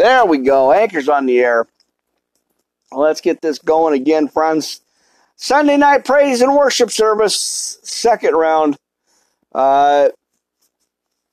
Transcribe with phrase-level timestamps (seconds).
[0.00, 0.72] There we go.
[0.72, 1.66] Anchor's on the air.
[2.90, 4.80] Let's get this going again, friends.
[5.36, 8.78] Sunday night praise and worship service, second round.
[9.54, 10.08] Uh,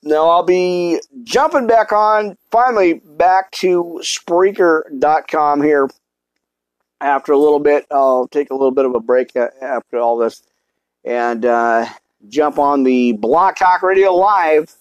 [0.03, 5.89] now I'll be jumping back on, finally back to Spreaker.com here
[6.99, 7.85] after a little bit.
[7.89, 10.43] I'll take a little bit of a break after all this
[11.05, 11.87] and uh,
[12.27, 14.75] jump on the Blog Talk Radio Live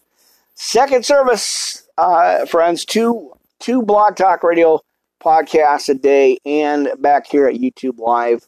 [0.57, 2.85] second service, uh, friends.
[2.85, 3.31] Two
[3.67, 4.79] two Blog Talk Radio
[5.21, 8.47] podcasts a day, and back here at YouTube Live.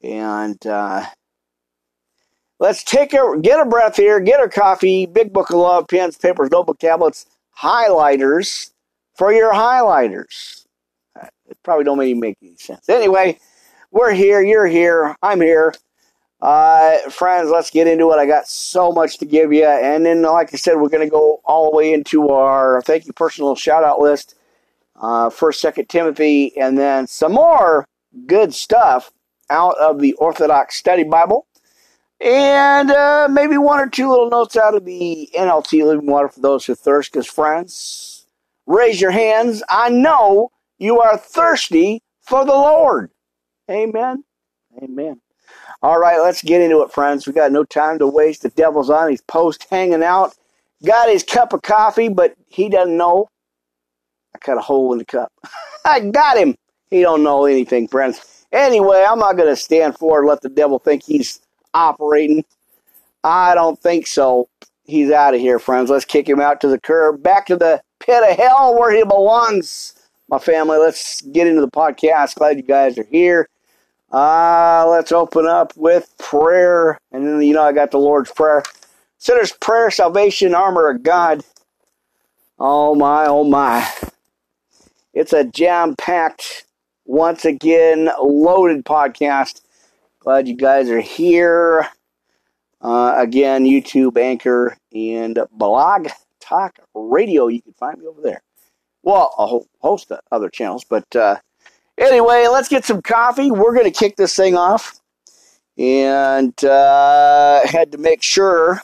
[0.00, 1.06] And uh,
[2.60, 6.16] let's take a get a breath here, get a coffee, big book of love, pens,
[6.16, 7.26] papers, notebook tablets,
[7.58, 8.70] highlighters
[9.16, 10.66] for your highlighters.
[11.48, 12.88] It probably don't make any sense.
[12.88, 13.40] Anyway,
[13.90, 15.74] we're here, you're here, I'm here.
[16.40, 18.18] Uh, friends, let's get into it.
[18.18, 19.66] I got so much to give you.
[19.66, 23.06] And then, like I said, we're going to go all the way into our thank
[23.06, 24.36] you personal shout out list.
[24.96, 27.86] Uh, First, Second Timothy, and then some more
[28.26, 29.12] good stuff
[29.50, 31.46] out of the Orthodox Study Bible,
[32.20, 36.40] and uh, maybe one or two little notes out of the NLT Living Water for
[36.40, 37.12] those who thirst.
[37.12, 38.26] Because friends,
[38.66, 39.62] raise your hands.
[39.68, 43.10] I know you are thirsty for the Lord.
[43.70, 44.24] Amen.
[44.82, 45.20] Amen.
[45.82, 47.26] All right, let's get into it, friends.
[47.26, 48.42] We got no time to waste.
[48.42, 50.34] The devil's on his post hanging out.
[50.84, 53.28] Got his cup of coffee, but he doesn't know.
[54.44, 55.32] Cut a hole in the cup.
[55.84, 56.56] I got him.
[56.90, 58.46] He don't know anything, friends.
[58.52, 61.40] Anyway, I'm not going to stand for and let the devil think he's
[61.72, 62.44] operating.
[63.24, 64.48] I don't think so.
[64.84, 65.90] He's out of here, friends.
[65.90, 69.02] Let's kick him out to the curb, back to the pit of hell where he
[69.02, 69.94] belongs.
[70.28, 72.36] My family, let's get into the podcast.
[72.36, 73.48] Glad you guys are here.
[74.12, 76.98] Uh, let's open up with prayer.
[77.12, 78.62] And then, you know, I got the Lord's Prayer.
[79.18, 81.42] Sinner's Prayer, Salvation, Armor of God.
[82.58, 83.90] Oh, my, oh, my.
[85.14, 86.64] It's a jam packed,
[87.06, 89.62] once again, loaded podcast.
[90.18, 91.88] Glad you guys are here.
[92.80, 96.08] Uh, again, YouTube, Anchor, and Blog
[96.40, 97.46] Talk Radio.
[97.46, 98.42] You can find me over there.
[99.02, 101.36] Well, a whole host of other channels, but uh,
[101.96, 103.50] Anyway, let's get some coffee.
[103.50, 105.00] We're going to kick this thing off.
[105.76, 108.82] And uh, had to make sure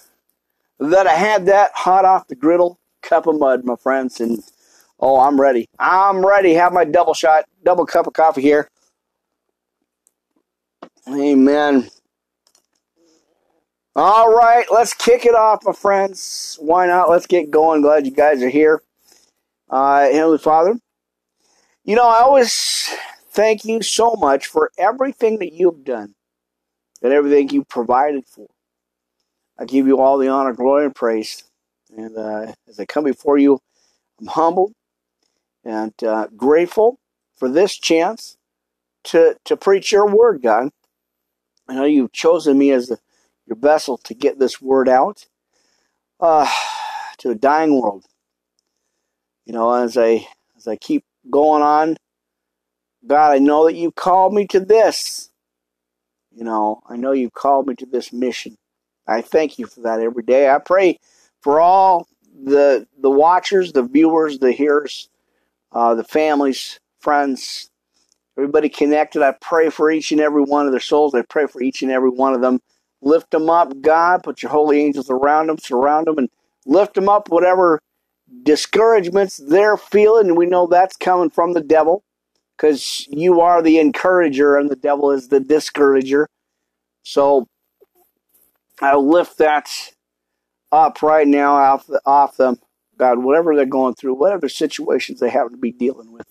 [0.79, 4.21] that I had that hot off the griddle cup of mud, my friends.
[4.21, 4.43] And
[5.01, 5.69] oh, I'm ready.
[5.79, 6.55] I'm ready.
[6.55, 8.69] Have my double shot, double cup of coffee here.
[11.09, 11.91] Amen.
[13.97, 16.57] All right, let's kick it off, my friends.
[16.61, 17.11] Why not?
[17.11, 17.83] Let's get going.
[17.83, 18.83] Glad you guys are here.
[19.69, 20.77] Uh, Heavenly Father,
[21.85, 22.89] you know, I always
[23.31, 26.15] thank you so much for everything that you've done
[27.03, 28.47] and everything you provided for.
[29.59, 31.45] I give you all the honor, glory, and praise.
[31.97, 33.59] And uh, as I come before you,
[34.21, 34.73] I'm humbled
[35.65, 36.99] and uh, grateful
[37.37, 38.37] for this chance
[39.05, 40.71] to, to preach your word, God.
[41.69, 42.99] I know you've chosen me as the,
[43.47, 45.27] your vessel to get this word out
[46.19, 46.51] uh,
[47.19, 48.05] to a dying world.
[49.47, 50.27] You know, as I
[50.57, 51.97] as I keep going on.
[53.07, 55.31] God, I know that you called me to this.
[56.31, 58.57] You know, I know you called me to this mission.
[59.07, 60.49] I thank you for that every day.
[60.49, 60.99] I pray
[61.43, 62.07] for all
[62.45, 65.09] the the watchers, the viewers, the hearers,
[65.73, 67.71] uh, the families, friends,
[68.37, 69.23] everybody connected.
[69.23, 71.15] I pray for each and every one of their souls.
[71.15, 72.61] I pray for each and every one of them.
[73.03, 74.23] Lift them up, God.
[74.23, 76.29] Put your holy angels around them, surround them, and
[76.67, 77.29] lift them up.
[77.31, 77.81] Whatever
[78.43, 82.03] discouragements they're feeling, and we know that's coming from the devil
[82.57, 86.29] because you are the encourager and the devil is the discourager.
[87.03, 87.47] So
[88.83, 89.71] I lift that
[90.71, 92.59] up right now off, the, off them.
[93.01, 96.29] God, whatever they're going through, whatever situations they happen to be dealing with,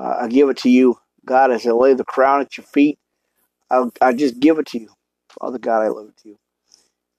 [0.00, 0.98] uh, I give it to you.
[1.26, 2.98] God, as I lay the crown at your feet,
[3.70, 4.90] I, I just give it to you.
[5.40, 6.38] Father God, I love it to you.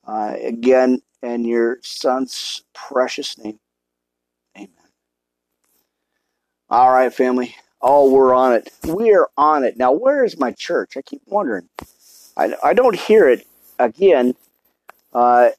[0.08, 3.60] Uh, again, in your son's precious name.
[4.58, 4.70] Amen.
[6.70, 7.56] All right, family.
[7.82, 8.72] Oh, we're on it.
[8.86, 9.78] We're on it.
[9.78, 10.98] Now, where is my church?
[10.98, 11.70] I keep wondering.
[12.38, 13.48] I, I don't hear it
[13.80, 14.36] again.
[15.14, 15.52] Uh,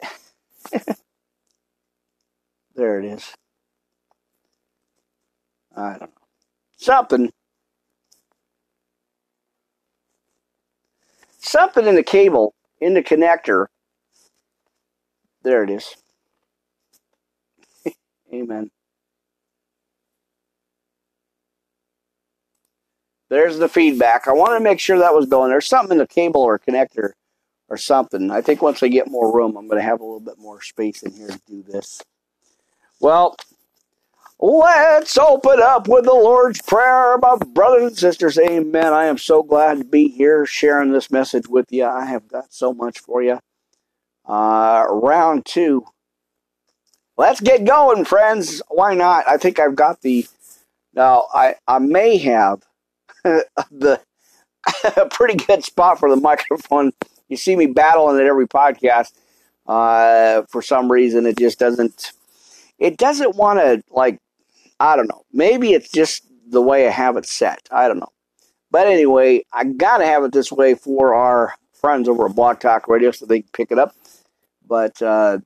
[2.77, 3.35] there it is.
[5.77, 6.09] I don't know.
[6.77, 7.31] Something.
[11.39, 13.67] Something in the cable, in the connector.
[15.43, 15.97] There it is.
[18.35, 18.71] Amen.
[23.29, 24.29] There's the feedback.
[24.29, 25.51] I wanted to make sure that was going.
[25.51, 27.13] There's something in the cable or connector
[27.69, 28.31] or something.
[28.31, 30.63] I think once I get more room, I'm going to have a little bit more
[30.63, 32.03] space in here to do this.
[33.01, 33.37] Well,
[34.39, 38.39] Let's open up with the Lord's Prayer, my brothers and sisters.
[38.39, 38.93] Amen.
[38.93, 41.87] I am so glad to be here sharing this message with you.
[41.87, 43.39] I have got so much for you.
[44.29, 45.87] Uh, round two.
[47.17, 48.61] Let's get going, friends.
[48.69, 49.27] Why not?
[49.27, 50.27] I think I've got the.
[50.93, 52.63] Now, I, I may have
[53.25, 54.01] the
[54.97, 56.93] a pretty good spot for the microphone.
[57.29, 59.13] You see me battling at every podcast.
[59.67, 62.13] Uh, for some reason, it just doesn't.
[62.79, 64.21] It doesn't want to like
[64.79, 65.23] I don't know.
[65.33, 67.69] Maybe it's just the way I have it set.
[67.71, 68.13] I don't know.
[68.71, 72.61] But anyway, I got to have it this way for our friends over at Blog
[72.61, 73.95] Talk Radio so they can pick it up.
[74.67, 75.39] But uh,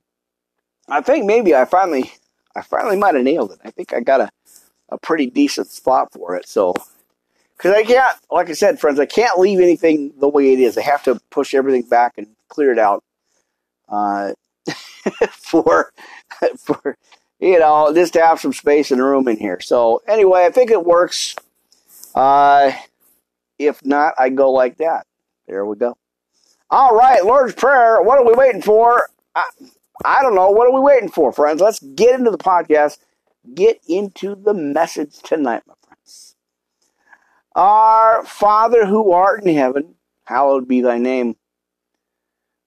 [0.89, 2.11] I think maybe I finally,
[2.55, 3.59] I finally might have nailed it.
[3.63, 4.29] I think I got a,
[4.89, 6.47] a pretty decent spot for it.
[6.47, 6.73] So,
[7.55, 10.77] because I can't, like I said, friends, I can't leave anything the way it is.
[10.77, 13.03] I have to push everything back and clear it out
[13.87, 14.33] uh,
[15.31, 15.91] for
[16.57, 16.97] for
[17.41, 19.59] you know, just to have some space and room in here.
[19.59, 21.35] So anyway, I think it works.
[22.13, 22.71] Uh,
[23.57, 25.07] if not, I go like that.
[25.47, 25.97] There we go.
[26.69, 28.01] All right, Lord's Prayer.
[28.01, 29.09] What are we waiting for?
[29.35, 29.43] I,
[30.05, 30.51] I don't know.
[30.51, 31.61] What are we waiting for, friends?
[31.61, 32.99] Let's get into the podcast.
[33.55, 36.35] Get into the message tonight, my friends.
[37.55, 39.95] Our Father who art in heaven,
[40.25, 41.35] hallowed be thy name.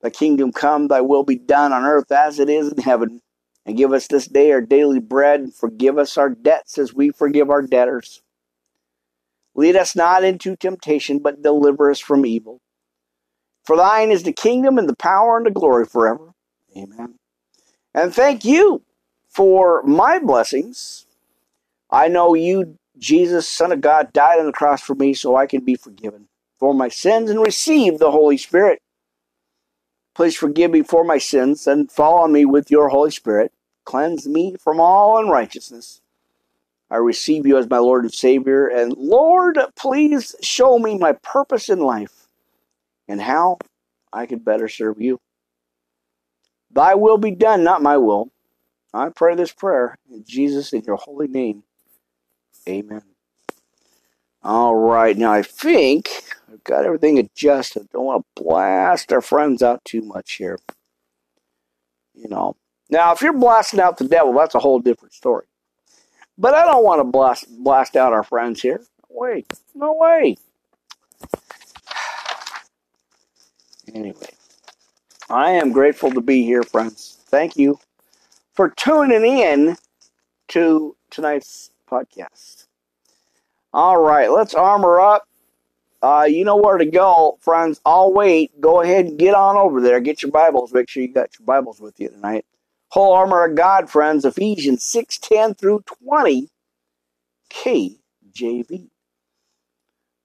[0.01, 3.21] Thy kingdom come, thy will be done on earth as it is in heaven.
[3.65, 7.09] And give us this day our daily bread, and forgive us our debts as we
[7.09, 8.21] forgive our debtors.
[9.55, 12.61] Lead us not into temptation, but deliver us from evil.
[13.63, 16.33] For thine is the kingdom and the power and the glory forever.
[16.77, 17.15] Amen.
[17.93, 18.83] And thank you
[19.27, 21.07] for my blessings.
[21.89, 25.47] I know you, Jesus, Son of God, died on the cross for me so I
[25.47, 26.27] can be forgiven
[26.59, 28.81] for my sins and receive the Holy Spirit.
[30.15, 33.51] Please forgive me for my sins and follow me with your Holy Spirit.
[33.83, 36.01] Cleanse me from all unrighteousness.
[36.89, 38.67] I receive you as my Lord and Savior.
[38.67, 42.27] And Lord, please show me my purpose in life
[43.07, 43.57] and how
[44.13, 45.19] I can better serve you.
[46.71, 48.31] Thy will be done, not my will.
[48.93, 51.63] I pray this prayer in Jesus in your holy name.
[52.67, 53.01] Amen.
[54.41, 56.09] All right, now I think
[56.51, 57.89] I've got everything adjusted.
[57.91, 60.59] Don't want to blast our friends out too much here.
[62.13, 62.55] You know,
[62.89, 65.45] now, if you're blasting out the devil, that's a whole different story.
[66.37, 68.81] But I don't want to blast, blast out our friends here.
[69.09, 69.45] No way.
[69.73, 70.37] No way.
[73.93, 74.33] Anyway,
[75.29, 77.19] I am grateful to be here, friends.
[77.27, 77.79] Thank you
[78.51, 79.77] for tuning in
[80.49, 82.65] to tonight's podcast.
[83.71, 85.29] All right, let's armor up.
[86.05, 87.81] Uh, you know where to go, friends.
[87.83, 88.61] I'll wait.
[88.61, 89.99] Go ahead and get on over there.
[89.99, 90.71] Get your Bibles.
[90.71, 92.45] Make sure you got your Bibles with you tonight.
[92.89, 96.51] Whole armor of God, friends, Ephesians 6:10 through 20,
[97.49, 98.91] KJV.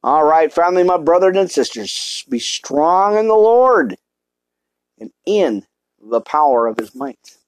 [0.03, 3.97] All right, family, my brothers and sisters, be strong in the Lord
[4.99, 5.65] and in
[5.99, 7.39] the power of his might.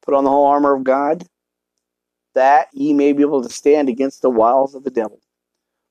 [0.00, 1.26] Put on the whole armor of God,
[2.32, 5.20] that ye may be able to stand against the wiles of the devil.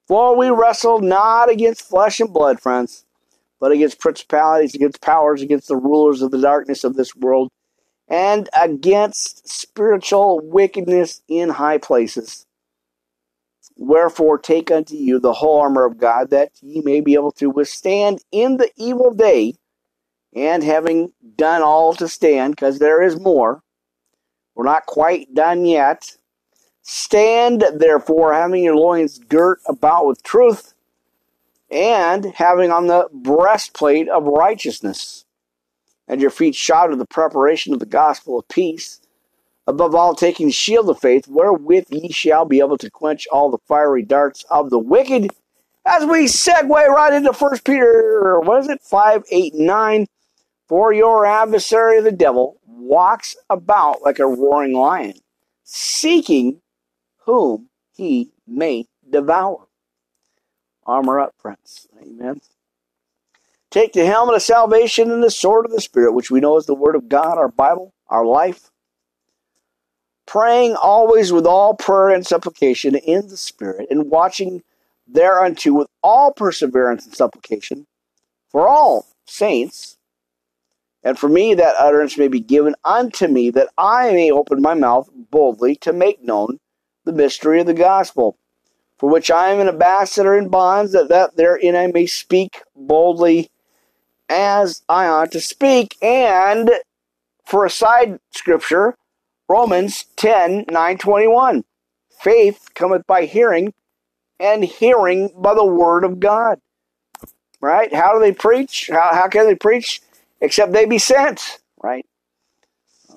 [0.09, 3.05] For we wrestle not against flesh and blood, friends,
[3.59, 7.51] but against principalities, against powers, against the rulers of the darkness of this world,
[8.07, 12.47] and against spiritual wickedness in high places.
[13.75, 17.51] Wherefore, take unto you the whole armor of God, that ye may be able to
[17.51, 19.53] withstand in the evil day,
[20.33, 23.61] and having done all to stand, because there is more,
[24.55, 26.17] we're not quite done yet.
[26.81, 30.73] Stand therefore, having your loins girt about with truth,
[31.69, 35.25] and having on the breastplate of righteousness
[36.09, 38.99] and your feet shod with the preparation of the gospel of peace.
[39.67, 43.51] Above all, taking the shield of faith, wherewith ye shall be able to quench all
[43.51, 45.29] the fiery darts of the wicked.
[45.85, 50.07] As we segue right into First Peter, what is it, 5, 8, 9.
[50.67, 55.13] For your adversary, the devil, walks about like a roaring lion,
[55.63, 56.61] seeking
[57.29, 59.67] whom he may devour.
[60.83, 61.85] Armor up, friends.
[62.01, 62.41] Amen.
[63.69, 66.65] Take the helmet of salvation and the sword of the Spirit, which we know is
[66.65, 68.71] the Word of God, our Bible, our life.
[70.25, 74.63] Praying always with all prayer and supplication in the Spirit, and watching
[75.07, 77.85] thereunto with all perseverance and supplication
[78.49, 79.97] for all saints.
[81.03, 84.73] And for me, that utterance may be given unto me, that I may open my
[84.73, 86.59] mouth boldly to make known
[87.09, 88.37] the mystery of the gospel,
[88.97, 93.49] for which I am an ambassador in bonds, that, that therein I may speak boldly
[94.29, 95.97] as I ought to speak.
[96.01, 96.71] And
[97.45, 98.95] for a side scripture,
[99.47, 101.63] Romans 10 9 21.
[102.21, 103.73] Faith cometh by hearing,
[104.39, 106.59] and hearing by the word of God.
[107.61, 107.93] Right?
[107.93, 108.89] How do they preach?
[108.91, 110.01] How, how can they preach?
[110.41, 111.59] Except they be sent.
[111.81, 112.05] Right?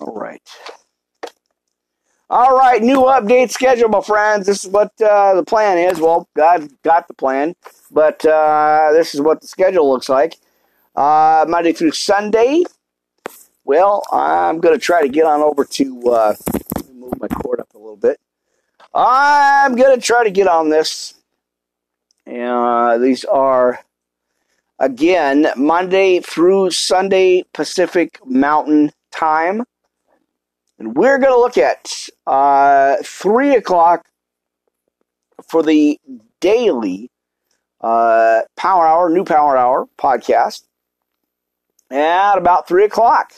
[0.00, 0.42] All right.
[2.32, 4.46] All right, new update schedule, my friends.
[4.46, 6.00] This is what uh, the plan is.
[6.00, 7.54] Well, God got the plan,
[7.90, 10.38] but uh, this is what the schedule looks like.
[10.96, 12.62] Uh, Monday through Sunday.
[13.64, 16.34] Well, I'm going to try to get on over to uh,
[16.94, 18.18] move my cord up a little bit.
[18.94, 21.12] I'm going to try to get on this.
[22.26, 23.84] Uh, these are,
[24.78, 29.64] again, Monday through Sunday Pacific Mountain Time.
[30.82, 34.04] And we're going to look at uh, 3 o'clock
[35.48, 35.96] for the
[36.40, 37.08] daily
[37.80, 40.64] uh, Power Hour, New Power Hour podcast
[41.88, 43.32] at about 3 o'clock.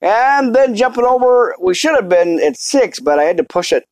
[0.00, 3.72] And then jumping over, we should have been at 6, but I had to push
[3.72, 3.84] it.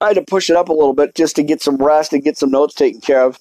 [0.00, 2.22] I had to push it up a little bit just to get some rest and
[2.22, 3.40] get some notes taken care of.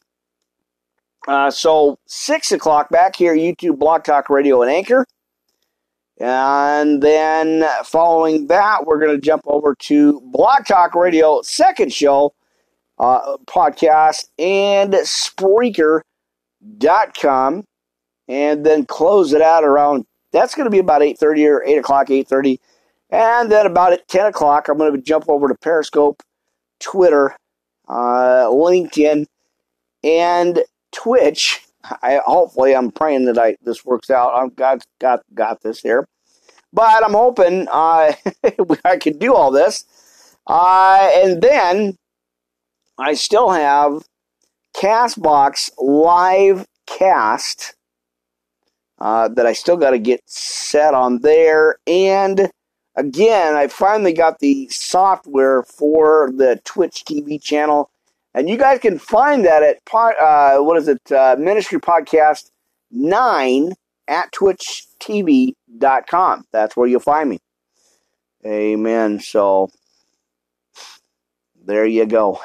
[1.27, 5.05] Uh, so, 6 o'clock back here, YouTube, Blog Talk Radio, and Anchor.
[6.19, 12.33] And then following that, we're going to jump over to Blog Talk Radio, second show,
[12.97, 16.03] uh, podcast, and Spreaker.com.
[18.29, 22.07] And then close it out around, that's going to be about 8.30 or 8 o'clock,
[22.07, 22.57] 8.30.
[23.09, 26.23] And then about at 10 o'clock, I'm going to jump over to Periscope,
[26.79, 27.37] Twitter,
[27.87, 29.27] uh, LinkedIn,
[30.03, 31.66] and Twitch
[32.01, 34.33] I hopefully I'm praying that I this works out.
[34.35, 36.07] I've got got got this here,
[36.73, 38.13] but I'm hoping uh,
[38.85, 39.85] I can do all this.
[40.45, 41.97] Uh, and then
[42.97, 44.03] I still have
[44.75, 47.75] Castbox live cast
[48.99, 51.77] uh, that I still got to get set on there.
[51.85, 52.49] And
[52.95, 57.89] again, I finally got the software for the Twitch TV channel
[58.37, 62.51] and you guys can find that at, uh, what is it, uh, Ministry Podcast
[62.91, 63.73] 9
[64.07, 65.55] at twitchtv.com.
[66.51, 67.39] That's where you'll find me.
[68.45, 69.19] Amen.
[69.19, 69.71] So,
[71.65, 72.39] there you go.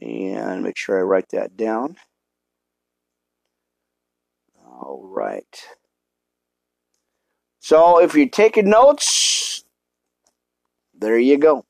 [0.00, 1.96] And make sure I write that down.
[4.64, 5.62] All right.
[7.60, 9.62] So, if you're taking notes,
[10.98, 11.66] there you go.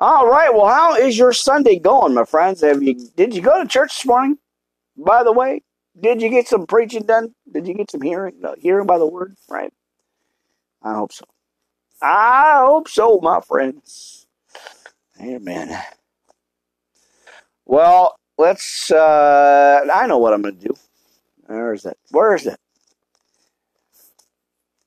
[0.00, 0.52] All right.
[0.52, 2.62] Well, how is your Sunday going, my friends?
[2.62, 4.38] Have you did you go to church this morning?
[4.96, 5.62] By the way,
[6.00, 7.34] did you get some preaching done?
[7.52, 9.36] Did you get some hearing no, hearing by the word?
[9.46, 9.74] Right.
[10.82, 11.26] I hope so.
[12.00, 14.26] I hope so, my friends.
[15.20, 15.78] Amen.
[17.66, 18.90] Well, let's.
[18.90, 20.74] uh I know what I'm going to do.
[21.44, 21.98] Where is it?
[22.10, 22.58] Where is it?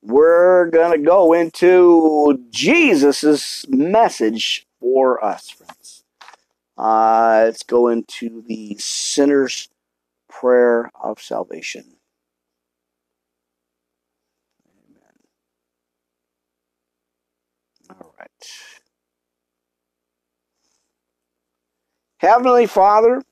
[0.02, 6.04] We're going to go into Jesus's message for us, friends.
[6.76, 9.70] Uh, let's go into the sinner's
[10.28, 11.84] prayer of salvation.
[14.68, 15.14] Amen.
[17.98, 18.30] All right.
[22.18, 23.22] Heavenly Father,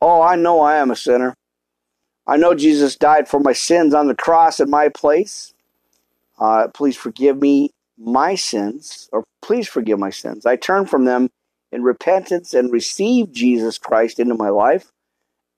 [0.00, 1.34] oh, I know I am a sinner.
[2.24, 5.54] I know Jesus died for my sins on the cross in my place.
[6.38, 10.46] Uh, please forgive me my sins, or please forgive my sins.
[10.46, 11.30] I turn from them
[11.72, 14.92] in repentance and receive Jesus Christ into my life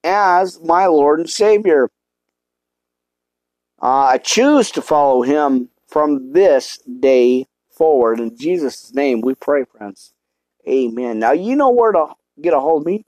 [0.04, 1.90] as my Lord and Savior.
[3.82, 8.20] Uh, I choose to follow him from this day forward.
[8.20, 10.14] In Jesus' name we pray, friends.
[10.68, 11.18] Amen.
[11.18, 13.04] Now you know where to get a hold of me.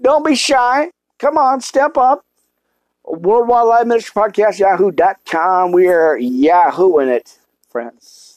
[0.00, 0.90] Don't be shy.
[1.18, 2.24] Come on, step up.
[3.04, 5.72] Worldwide Live Ministry Podcast, yahoo.com.
[5.72, 8.33] We are yahooing it, friends.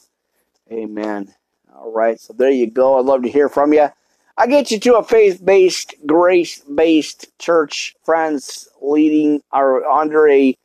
[0.70, 1.34] Amen.
[1.74, 2.98] All right, so there you go.
[2.98, 3.88] I'd love to hear from you.
[4.36, 10.56] I get you to a faith-based, grace-based church, friends, leading or under a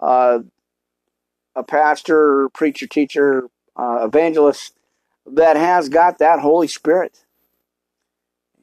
[0.00, 0.40] uh,
[1.54, 4.74] a pastor, preacher, teacher, uh, evangelist
[5.26, 7.24] that has got that Holy Spirit.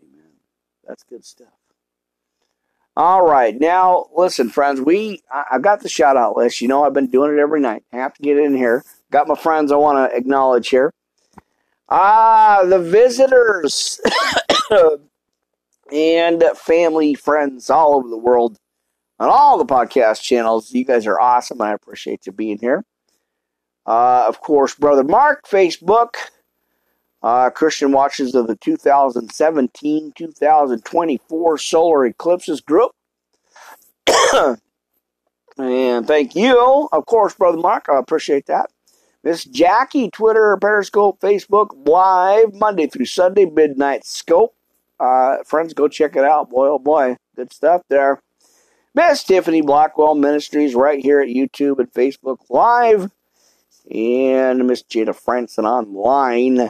[0.02, 0.32] Amen.
[0.88, 1.50] That's good stuff.
[2.98, 4.80] All right, now listen, friends.
[4.80, 6.62] We I, have got the shout out list.
[6.62, 7.84] You know, I've been doing it every night.
[7.92, 8.86] I have to get in here.
[9.12, 10.92] Got my friends I want to acknowledge here.
[11.90, 14.02] Ah, the visitors
[15.92, 18.58] and family, friends all over the world
[19.20, 20.74] on all the podcast channels.
[20.74, 21.62] You guys are awesome.
[21.62, 22.84] I appreciate you being here.
[23.86, 26.16] Uh, of course, Brother Mark, Facebook,
[27.22, 32.92] uh, Christian Watches of the 2017 2024 Solar Eclipses Group.
[35.58, 37.86] and thank you, of course, Brother Mark.
[37.90, 38.72] I appreciate that.
[39.26, 44.54] Miss Jackie, Twitter, Periscope, Facebook, live Monday through Sunday, midnight scope.
[45.00, 46.52] Uh, friends, go check it out.
[46.52, 48.22] Boy, oh boy, good stuff there.
[48.94, 53.10] Miss Tiffany Blackwell Ministries right here at YouTube and Facebook Live.
[53.90, 56.70] And Miss Jada Franson online.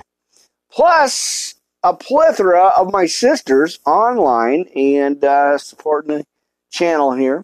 [0.72, 6.26] Plus, a plethora of my sisters online and uh, supporting the
[6.72, 7.44] channel here.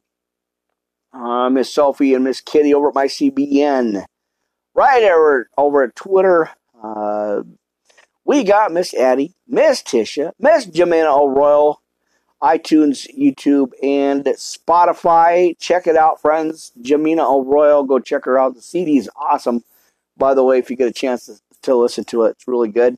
[1.13, 4.05] Uh, Miss Sophie and Miss Kitty over at my CBN
[4.73, 6.49] right over, over at Twitter.
[6.81, 7.43] Uh,
[8.25, 11.81] we got Miss Addie, Miss Tisha, Miss Jimena O'Royal,
[12.41, 15.57] iTunes, YouTube, and Spotify.
[15.59, 16.71] Check it out, friends.
[16.81, 18.55] Jimena O'Royal, go check her out.
[18.55, 19.63] The CD is awesome,
[20.17, 22.31] by the way, if you get a chance to, to listen to it.
[22.31, 22.97] It's really good.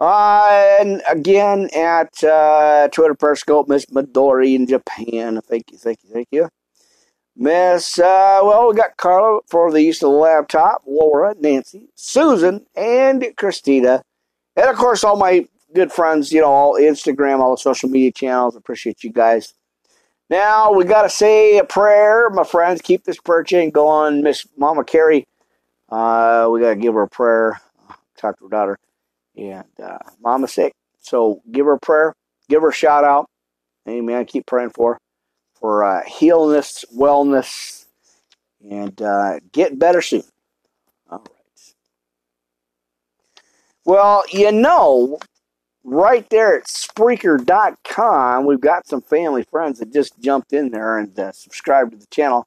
[0.00, 5.40] Uh, and again at uh, Twitter Periscope, Miss Midori in Japan.
[5.42, 6.48] Thank you, thank you, thank you.
[7.36, 12.66] Miss, uh, well, we got Carla for the use of the laptop, Laura, Nancy, Susan,
[12.74, 14.02] and Christina.
[14.56, 18.12] And of course, all my good friends, you know, all Instagram, all the social media
[18.12, 18.56] channels.
[18.56, 19.54] Appreciate you guys.
[20.28, 22.82] Now, we got to say a prayer, my friends.
[22.82, 24.22] Keep this prayer chain going.
[24.22, 25.26] Miss Mama Carrie,
[25.88, 27.60] uh, we got to give her a prayer.
[28.16, 28.78] Talk to her daughter.
[29.36, 30.72] And uh, Mama's sick.
[31.00, 32.14] So give her a prayer.
[32.48, 33.28] Give her a shout out.
[33.88, 34.24] Amen.
[34.26, 35.00] Keep praying for her
[35.60, 37.86] for uh, healness, wellness,
[38.68, 40.22] and uh, get better soon.
[41.10, 41.74] All right.
[43.84, 45.18] Well, you know,
[45.84, 51.18] right there at Spreaker.com, we've got some family friends that just jumped in there and
[51.18, 52.46] uh, subscribed to the channel.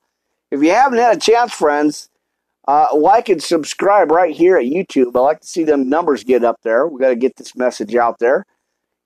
[0.52, 2.10] If you haven't had a chance, friends,
[2.68, 5.16] uh, like and subscribe right here at YouTube.
[5.16, 6.88] I like to see them numbers get up there.
[6.88, 8.46] We got to get this message out there.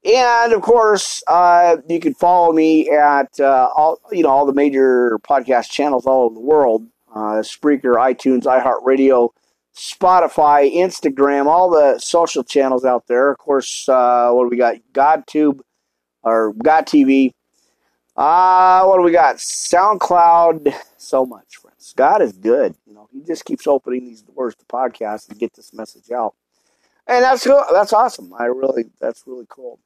[0.06, 4.54] And of course, uh, you can follow me at uh, all you know all the
[4.54, 9.30] major podcast channels all over the world: uh, Spreaker, iTunes, iHeartRadio,
[9.76, 13.32] Spotify, Instagram, all the social channels out there.
[13.32, 14.76] Of course, uh, what do we got?
[14.94, 15.62] GodTube
[16.24, 17.32] or God TV.
[18.16, 19.38] Uh, what do we got?
[19.38, 20.74] SoundCloud.
[21.00, 21.94] So much, friends.
[21.96, 22.76] God is good.
[22.86, 26.36] You know, He just keeps opening these doors to podcasts and get this message out,
[27.08, 28.34] and that's that's awesome.
[28.38, 29.80] I really that's really cool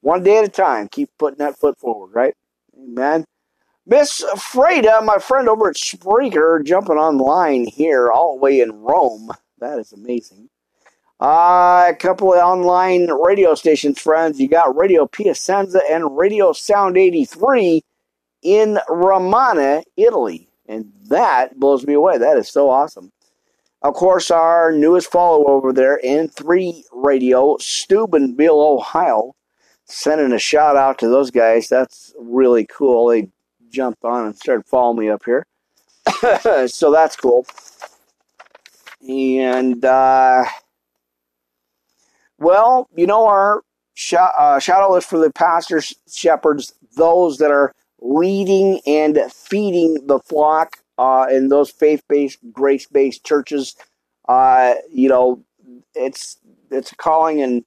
[0.00, 0.88] one day at a time.
[0.88, 2.34] Keep putting that foot forward, right?
[2.76, 3.24] Amen.
[3.86, 9.30] Miss Freda, my friend over at Spreaker, jumping online here, all the way in Rome.
[9.60, 10.50] That is amazing.
[11.20, 14.38] Uh, a couple of online radio stations, friends.
[14.38, 17.82] You got Radio Piacenza and Radio Sound 83
[18.42, 20.48] in Romana, Italy.
[20.68, 22.18] And that blows me away.
[22.18, 23.10] That is so awesome.
[23.82, 29.34] Of course, our newest follower over there, N3 Radio, Steubenville, Ohio
[29.88, 31.68] sending a shout out to those guys.
[31.68, 33.08] That's really cool.
[33.08, 33.28] They
[33.70, 35.46] jumped on and started following me up here.
[36.68, 37.46] so that's cool.
[39.08, 40.44] And, uh,
[42.38, 43.62] well, you know, our
[43.94, 50.06] shout, uh, shout out list for the pastors, shepherds, those that are leading and feeding
[50.06, 53.76] the flock uh, in those faith based, grace based churches.
[54.28, 55.42] Uh, you know,
[55.94, 56.38] it's
[56.70, 57.64] it's a calling and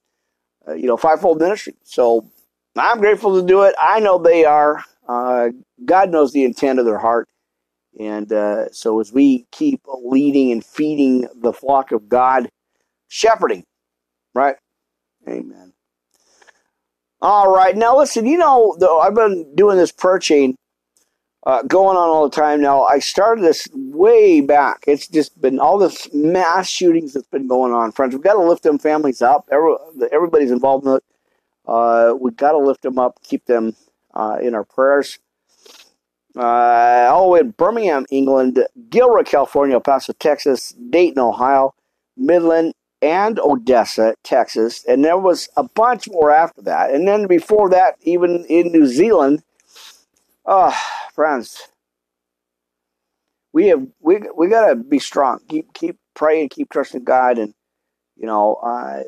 [0.68, 1.74] uh, you know, fivefold ministry.
[1.82, 2.28] So
[2.76, 3.74] I'm grateful to do it.
[3.80, 4.84] I know they are.
[5.08, 5.50] Uh,
[5.84, 7.28] God knows the intent of their heart.
[7.98, 12.48] And uh, so as we keep leading and feeding the flock of God,
[13.08, 13.64] shepherding,
[14.34, 14.56] right?
[15.28, 15.74] Amen.
[17.20, 17.76] All right.
[17.76, 20.56] Now, listen, you know, though, I've been doing this prayer chain
[21.44, 22.84] uh, going on all the time now.
[22.84, 24.84] I started this way back.
[24.86, 28.14] It's just been all this mass shootings that's been going on, friends.
[28.14, 29.48] We've got to lift them families up.
[29.50, 29.74] Every,
[30.12, 31.04] everybody's involved in it.
[31.66, 33.74] Uh, we've got to lift them up, keep them
[34.14, 35.18] uh, in our prayers.
[36.34, 41.74] Uh, all the way in Birmingham, England, Gilroy, California, El Paso, Texas, Dayton, Ohio,
[42.16, 44.84] Midland, and Odessa, Texas.
[44.86, 46.90] And there was a bunch more after that.
[46.90, 49.42] And then before that, even in New Zealand,
[50.44, 50.76] Oh,
[51.14, 51.68] friends,
[53.52, 55.40] we have we we gotta be strong.
[55.48, 57.54] Keep keep praying, keep trusting God, and
[58.16, 59.04] you know, uh,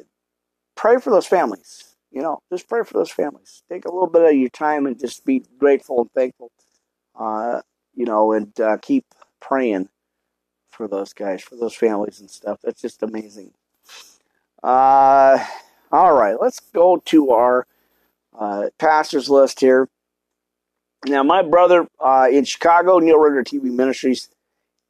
[0.77, 1.97] pray for those families.
[2.11, 3.63] You know, just pray for those families.
[3.69, 6.53] Take a little bit of your time and just be grateful and thankful.
[7.19, 7.61] Uh,
[7.95, 9.05] you know, and uh, keep
[9.41, 9.89] praying
[10.71, 12.59] for those guys, for those families and stuff.
[12.63, 13.53] That's just amazing.
[14.63, 15.45] Uh,
[15.93, 17.67] all right, let's go to our
[18.39, 19.89] uh, pastors list here.
[21.07, 24.29] Now, my brother uh, in Chicago, Neil Ritter TV Ministries,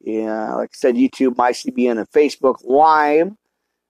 [0.01, 3.33] yeah, like I said, YouTube, MyCBN, and Facebook Live.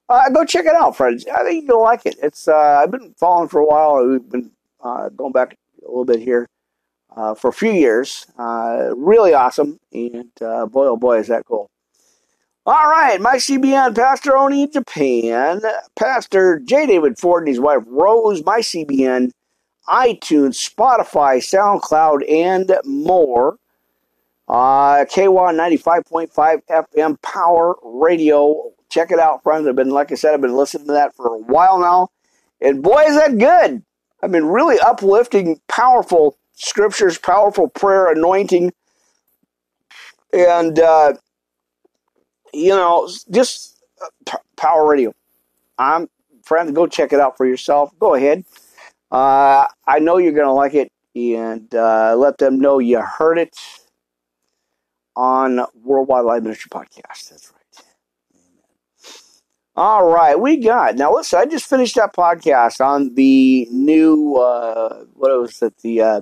[0.07, 1.25] Uh, go check it out, friends.
[1.27, 2.15] I think you'll like it.
[2.21, 4.05] It's uh, I've been following for a while.
[4.05, 4.51] We've been
[4.83, 6.47] uh, going back a little bit here
[7.15, 8.25] uh, for a few years.
[8.37, 11.69] Uh, really awesome, and boy, oh boy, is that cool.
[12.67, 15.61] All right, my CBN, Pastor Oni Japan,
[15.95, 16.87] Pastor J.
[16.87, 19.31] David Ford and his wife Rose, my CBN,
[19.87, 23.57] iTunes, Spotify, SoundCloud, and more.
[24.47, 28.71] Uh, K1 95.5 FM Power Radio.
[28.89, 29.67] Check it out, friends.
[29.67, 32.09] I've been, like I said, I've been listening to that for a while now.
[32.61, 33.83] And boy, is that good.
[34.21, 38.71] I've been really uplifting, powerful scriptures, powerful prayer, anointing.
[40.31, 41.13] And, uh,
[42.53, 45.13] you know, just uh, Power Radio.
[45.77, 46.07] I'm,
[46.43, 47.91] friends, go check it out for yourself.
[47.99, 48.45] Go ahead.
[49.15, 50.91] Uh, I know you're going to like it.
[51.15, 53.55] And uh, let them know you heard it
[55.15, 57.29] on Worldwide Live Ministry Podcast.
[57.29, 57.85] That's right.
[59.77, 61.13] All right, we got now.
[61.13, 65.77] Listen, I just finished that podcast on the new uh, what was it?
[65.83, 66.21] The uh,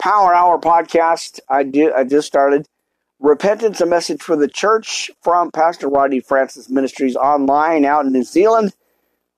[0.00, 1.40] Power Hour podcast.
[1.48, 1.92] I did.
[1.92, 2.66] I just started
[3.18, 8.24] repentance, a message for the church from Pastor Rodney Francis Ministries online out in New
[8.24, 8.72] Zealand.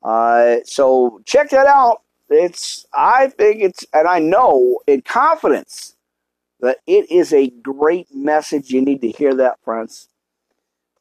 [0.02, 2.03] Uh, so check that out.
[2.28, 5.96] It's I think it's and I know in confidence
[6.60, 8.70] that it is a great message.
[8.70, 10.08] You need to hear that, friends.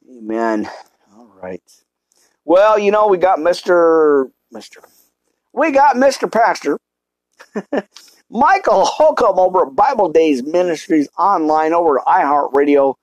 [0.08, 0.68] Amen.
[1.16, 1.62] All right.
[2.44, 4.30] Well, you know, we got Mr.
[4.52, 4.84] Mr.
[5.52, 6.30] We got Mr.
[6.30, 6.78] Pastor.
[8.30, 12.94] Michael Holcomb over at Bible Days Ministries online over at iHeartRadio.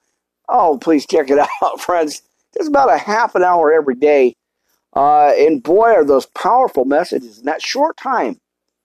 [0.49, 2.21] Oh, please check it out, friends.
[2.55, 4.35] It's about a half an hour every day.
[4.93, 8.39] Uh, and boy, are those powerful messages in that short time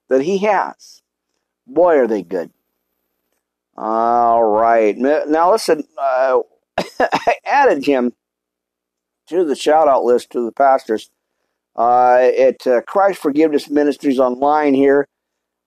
[0.08, 1.02] that he has.
[1.66, 2.50] Boy, are they good.
[3.76, 4.96] All right.
[4.96, 6.38] Now, listen, uh,
[7.00, 8.12] I added him
[9.28, 11.10] to the shout out list to the pastors
[11.76, 15.08] uh, at uh, Christ Forgiveness Ministries online here,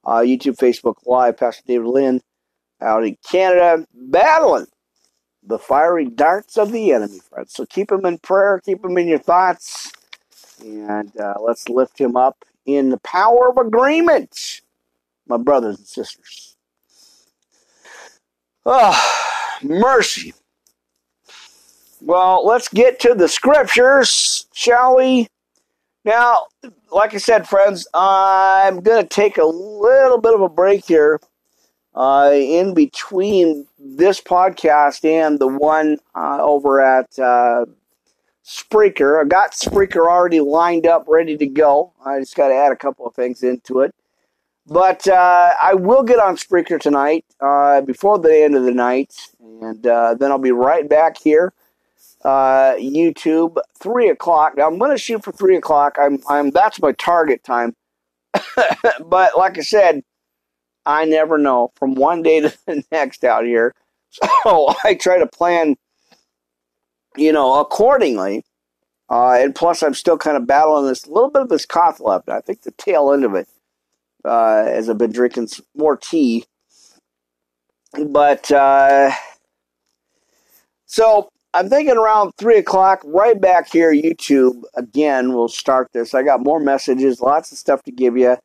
[0.05, 1.37] uh, YouTube, Facebook Live.
[1.37, 2.21] Pastor David Lynn
[2.81, 4.67] out in Canada, battling
[5.43, 7.53] the fiery darts of the enemy, friends.
[7.53, 9.91] So keep him in prayer, keep him in your thoughts,
[10.61, 14.61] and uh, let's lift him up in the power of agreement,
[15.27, 16.55] my brothers and sisters.
[18.65, 19.27] Oh,
[19.63, 20.33] mercy.
[22.01, 25.27] Well, let's get to the scriptures, shall we?
[26.05, 26.45] Now,
[26.91, 31.19] like I said, friends, I'm going to take a little bit of a break here
[31.93, 37.65] uh, in between this podcast and the one uh, over at uh,
[38.49, 39.21] Spreaker.
[39.21, 41.93] I got Spreaker already lined up, ready to go.
[42.03, 43.93] I just got to add a couple of things into it.
[44.65, 49.13] But uh, I will get on Spreaker tonight uh, before the end of the night,
[49.39, 51.53] and uh, then I'll be right back here.
[52.25, 54.57] Uh, YouTube, three o'clock.
[54.57, 55.97] Now I'm going to shoot for three o'clock.
[56.01, 56.49] I'm, I'm.
[56.49, 57.75] That's my target time.
[59.05, 60.03] but like I said,
[60.87, 63.75] I never know from one day to the next out here.
[64.09, 65.75] So I try to plan,
[67.15, 68.43] you know, accordingly.
[69.09, 72.29] Uh, and plus, I'm still kind of battling this little bit of this cough left.
[72.29, 73.47] I think the tail end of it
[74.23, 76.45] uh, as I've been drinking more tea.
[78.07, 79.11] But uh,
[80.85, 85.33] so I'm thinking around three o'clock, right back here, YouTube again.
[85.33, 86.13] We'll start this.
[86.13, 88.37] I got more messages, lots of stuff to give you.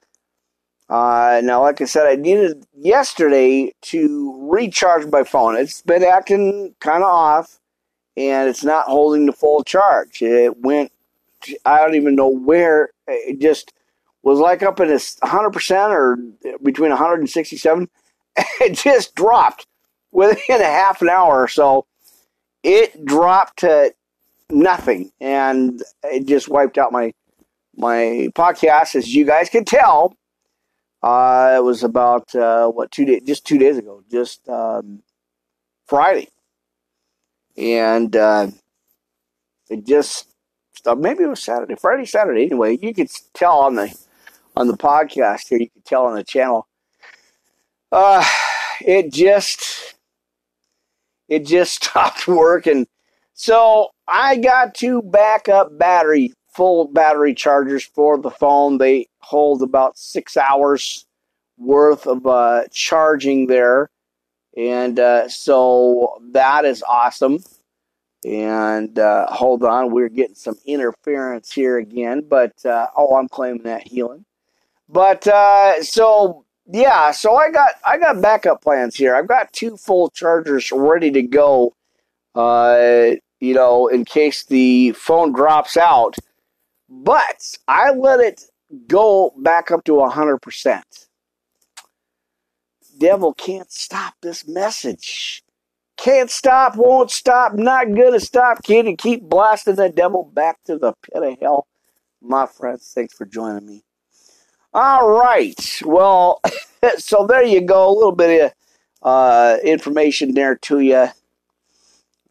[0.89, 5.57] Uh, now, like I said, I needed yesterday to recharge my phone.
[5.57, 7.59] It's been acting kind of off,
[8.17, 10.23] and it's not holding the full charge.
[10.23, 10.93] It went,
[11.65, 12.91] I don't even know where.
[13.07, 13.73] It just
[14.23, 16.17] was like up in his 100% or
[16.63, 17.89] between 167.
[18.61, 19.69] It just dropped
[20.11, 21.87] within a half an hour or so.
[22.65, 23.95] It dropped to
[24.51, 27.13] nothing, and it just wiped out my
[27.77, 28.97] my podcast.
[28.97, 30.17] As you guys can tell,
[31.03, 35.03] uh, it was about uh, what two days, just two days ago, just um,
[35.87, 36.29] Friday,
[37.57, 38.49] and uh,
[39.71, 40.29] it just
[40.75, 42.45] stopped maybe it was Saturday, Friday, Saturday.
[42.45, 43.95] Anyway, you could tell on the
[44.57, 45.59] on the podcast here.
[45.59, 46.67] You can tell on the channel.
[47.91, 48.25] Uh,
[48.81, 49.95] it just
[51.29, 52.87] it just stopped working.
[53.35, 58.79] So I got two backup battery, full battery chargers for the phone.
[58.79, 61.07] They hold about six hours
[61.57, 63.91] worth of uh, charging there.
[64.57, 67.43] And uh, so that is awesome.
[68.25, 72.25] And uh, hold on, we're getting some interference here again.
[72.29, 74.25] But uh, oh, I'm claiming that healing.
[74.89, 79.15] But uh, so yeah, so I got I got backup plans here.
[79.15, 81.75] I've got two full chargers ready to go.
[82.35, 86.17] Uh, you know, in case the phone drops out.
[86.89, 88.45] But I let it
[88.87, 91.07] go back up to hundred percent.
[92.99, 95.43] Devil can't stop this message.
[95.97, 100.77] Can't stop, won't stop, not gonna stop, kid, and keep blasting the devil back to
[100.77, 101.67] the pit of hell.
[102.21, 103.85] My friends, thanks for joining me.
[104.73, 105.81] All right.
[105.85, 106.41] Well,
[106.97, 107.89] so there you go.
[107.89, 108.53] A little bit of
[109.03, 111.09] uh, information there to you.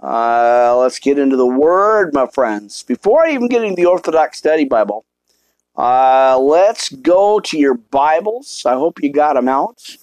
[0.02, 2.84] Uh, let's get into the Word, my friends.
[2.84, 5.06] Before I even get into the Orthodox Study Bible,
[5.78, 8.64] uh, let's go to your Bibles.
[8.66, 9.96] I hope you got them out.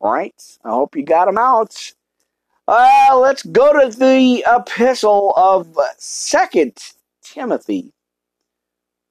[0.00, 0.40] Right.
[0.64, 1.92] I hope you got them out.
[2.68, 6.76] Uh, let's go to the epistle of Second
[7.22, 7.92] Timothy,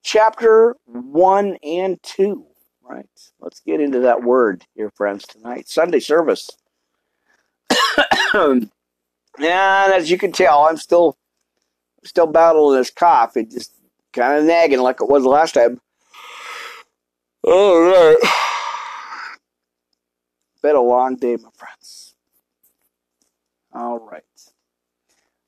[0.03, 2.45] chapter 1 and 2.
[2.83, 3.05] Right.
[3.41, 5.67] Let's get into that word here, friends, tonight.
[5.67, 6.49] Sunday service.
[8.33, 8.69] and
[9.39, 11.17] as you can tell, I'm still
[12.03, 13.35] still battling this cough.
[13.35, 13.73] It just
[14.13, 15.81] kind of nagging like it was last time.
[17.43, 18.43] All right.
[20.61, 22.15] Been a long day, my friends.
[23.73, 24.23] All right.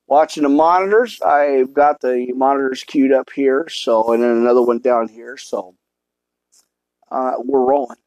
[0.08, 1.22] Watching the monitors.
[1.22, 5.38] I've got the monitors queued up here, so and then another one down here.
[5.38, 5.76] So
[7.12, 7.98] uh, we're rolling.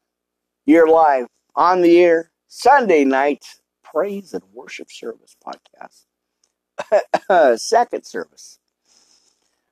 [0.65, 3.45] You're live on the air Sunday night
[3.83, 6.05] praise and worship service podcast.
[7.59, 8.59] Second service.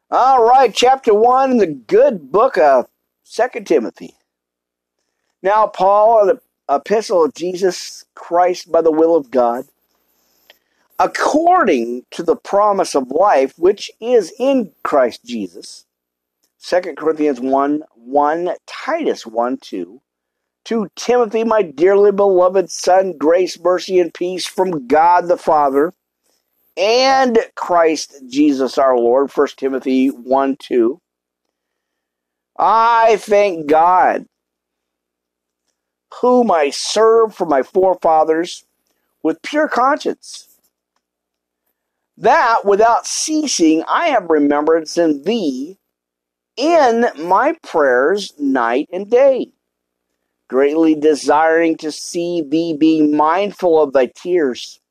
[0.09, 2.87] All right, chapter one in the good book of
[3.23, 4.15] Second Timothy.
[5.41, 6.39] Now, Paul, an
[6.75, 9.65] epistle of Jesus Christ by the will of God,
[10.99, 15.85] according to the promise of life which is in Christ Jesus.
[16.63, 20.01] 2 Corinthians 1 1, Titus 1 2.
[20.65, 25.91] To Timothy, my dearly beloved son, grace, mercy, and peace from God the Father
[26.77, 29.31] and Christ Jesus our Lord.
[29.33, 31.01] 1 Timothy 1 2.
[32.57, 34.25] I thank God,
[36.19, 38.65] whom I serve for my forefathers
[39.23, 40.47] with pure conscience,
[42.17, 45.77] that without ceasing I have remembrance in thee
[46.57, 49.51] in my prayers night and day,
[50.47, 54.81] greatly desiring to see thee be mindful of thy tears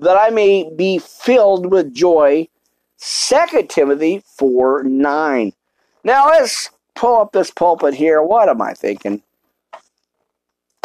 [0.00, 2.48] that I may be filled with joy.
[3.00, 5.52] 2 Timothy 4 9.
[6.04, 8.22] Now let's pull up this pulpit here.
[8.22, 9.22] What am I thinking?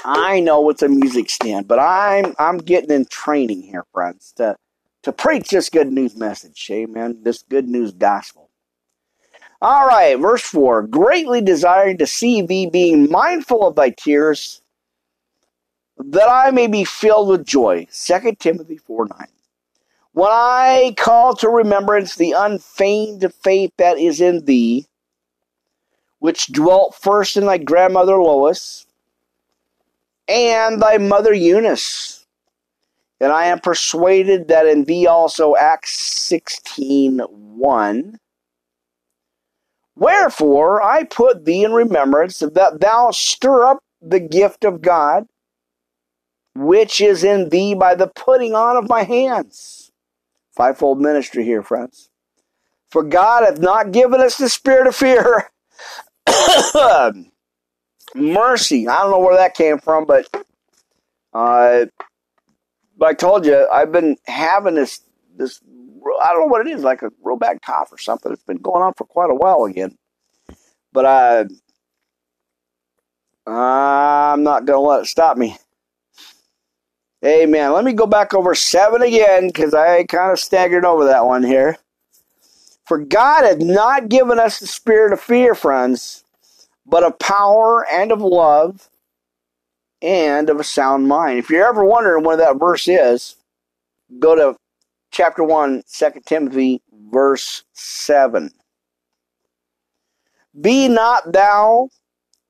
[0.05, 4.55] I know it's a music stand, but I'm I'm getting in training here, friends, to
[5.03, 6.67] to preach this good news message.
[6.71, 7.19] Amen.
[7.23, 8.49] This good news gospel.
[9.61, 14.61] All right, verse 4 Greatly desiring to see thee being mindful of thy tears,
[15.97, 17.87] that I may be filled with joy.
[17.91, 19.27] 2 Timothy 4 9.
[20.11, 24.85] When I call to remembrance the unfeigned faith that is in thee,
[26.19, 28.85] which dwelt first in thy grandmother Lois
[30.27, 32.25] and thy mother Eunice.
[33.19, 38.19] And I am persuaded that in thee also Acts 16 1.
[39.95, 45.27] Wherefore I put thee in remembrance that thou stir up the gift of God
[46.55, 49.91] which is in thee by the putting on of my hands.
[50.55, 52.09] Fivefold ministry here, friends.
[52.89, 55.49] For God hath not given us the spirit of fear.
[58.15, 58.87] Mercy.
[58.87, 60.27] I don't know where that came from, but
[61.33, 61.85] uh,
[63.01, 65.01] I told you I've been having this
[65.35, 65.61] this
[66.21, 68.31] I don't know what it is, like a real bad cough or something.
[68.31, 69.97] It's been going on for quite a while again.
[70.91, 71.45] But I
[73.47, 75.57] I'm not gonna let it stop me.
[77.25, 77.71] Amen.
[77.71, 81.43] Let me go back over seven again because I kind of staggered over that one
[81.43, 81.77] here.
[82.85, 86.22] For God hath not given us the spirit of fear, friends,
[86.85, 88.89] but of power and of love
[90.01, 91.39] and of a sound mind.
[91.39, 93.35] If you're ever wondering what that verse is,
[94.19, 94.57] go to
[95.11, 98.51] chapter 1, 2 Timothy, verse 7.
[100.59, 101.89] Be not thou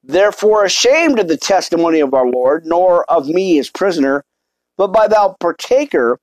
[0.03, 4.25] therefore ashamed of the testimony of our Lord, nor of me his prisoner
[4.77, 6.19] but by thou partaker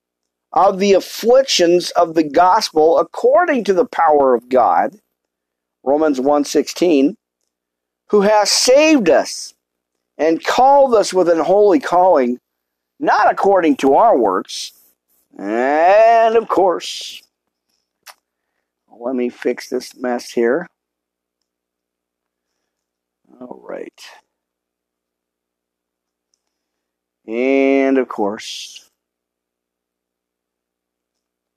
[0.52, 5.00] of the afflictions of the gospel according to the power of God.
[5.84, 7.16] Romans 1:16
[8.10, 9.54] who has saved us
[10.18, 12.38] and called us with an holy calling
[12.98, 14.72] not according to our works.
[15.38, 17.22] And of course
[19.00, 20.68] let me fix this mess here.
[23.40, 24.02] All right.
[27.26, 28.90] And of course,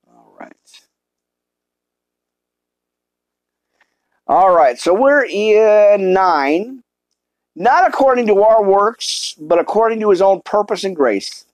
[0.08, 0.54] all right.
[4.34, 6.84] All right, so we're in 9.
[7.56, 11.46] Not according to our works, but according to his own purpose and grace,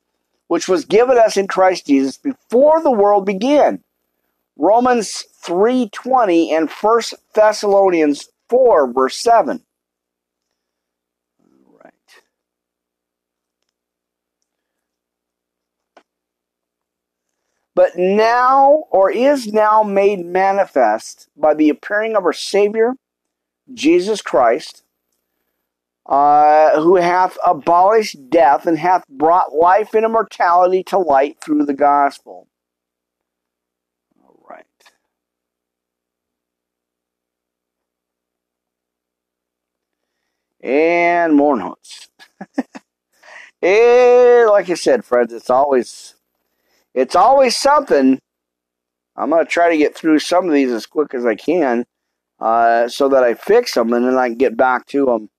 [0.48, 3.84] which was given us in Christ Jesus before the world began.
[4.58, 7.02] Romans 3:20 and 1
[7.34, 9.62] Thessalonians 4 verse 7.
[17.80, 22.96] But now or is now made manifest by the appearing of our Savior
[23.74, 24.84] Jesus Christ
[26.06, 31.74] uh, who hath abolished death and hath brought life and immortality to light through the
[31.74, 32.50] gospel.
[34.22, 34.66] All right.
[40.62, 42.10] And more notes.
[43.62, 46.16] and like I said, friends, it's always
[47.00, 48.20] it's always something.
[49.16, 51.86] I'm gonna try to get through some of these as quick as I can,
[52.40, 55.30] uh, so that I fix them and then I can get back to them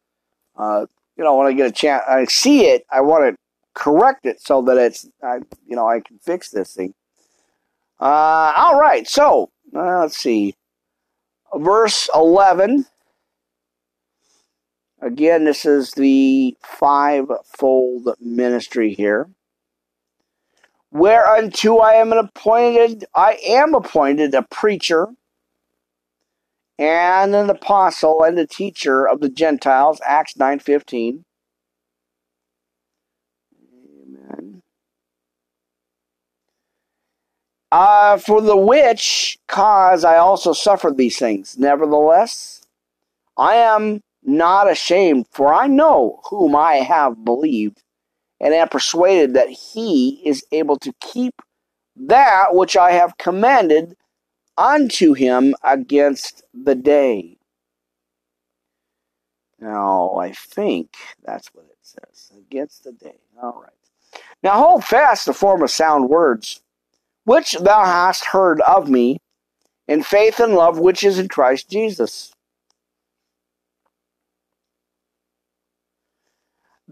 [0.61, 3.39] uh, you know, when I get a chance, I see it, I want to
[3.75, 6.95] correct it so that it's, I, you know, I can fix this thing.
[7.99, 10.55] Uh, all right, so uh, let's see.
[11.55, 12.87] Verse 11.
[15.03, 19.31] Again, this is the fivefold ministry here.
[20.93, 25.09] Whereunto I am appointed, I am appointed a preacher
[26.79, 31.23] and an apostle and a teacher of the Gentiles, Acts 9.15.
[34.03, 34.63] Amen.
[37.71, 41.57] Uh, for the which cause I also suffered these things.
[41.57, 42.63] Nevertheless,
[43.37, 47.83] I am not ashamed, for I know whom I have believed,
[48.41, 51.35] and am persuaded that he is able to keep
[51.97, 53.97] that which I have commanded
[54.57, 57.37] unto him against the day.
[59.59, 62.33] Now, I think that's what it says.
[62.37, 63.19] Against the day.
[63.43, 63.73] All right.
[64.43, 66.63] Now hold fast the form of sound words,
[67.25, 69.19] which thou hast heard of me,
[69.87, 72.33] in faith and love which is in Christ Jesus.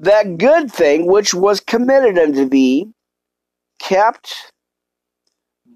[0.00, 2.92] That good thing which was committed unto thee,
[3.80, 4.52] kept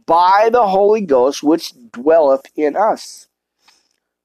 [0.07, 3.27] by the Holy Ghost which dwelleth in us.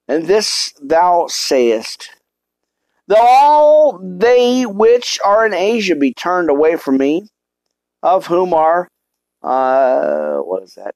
[0.08, 2.12] And this thou sayest,
[3.08, 7.30] Though all they which are in Asia be turned away from me,
[8.04, 8.88] of whom are,
[9.42, 10.94] uh, what is that?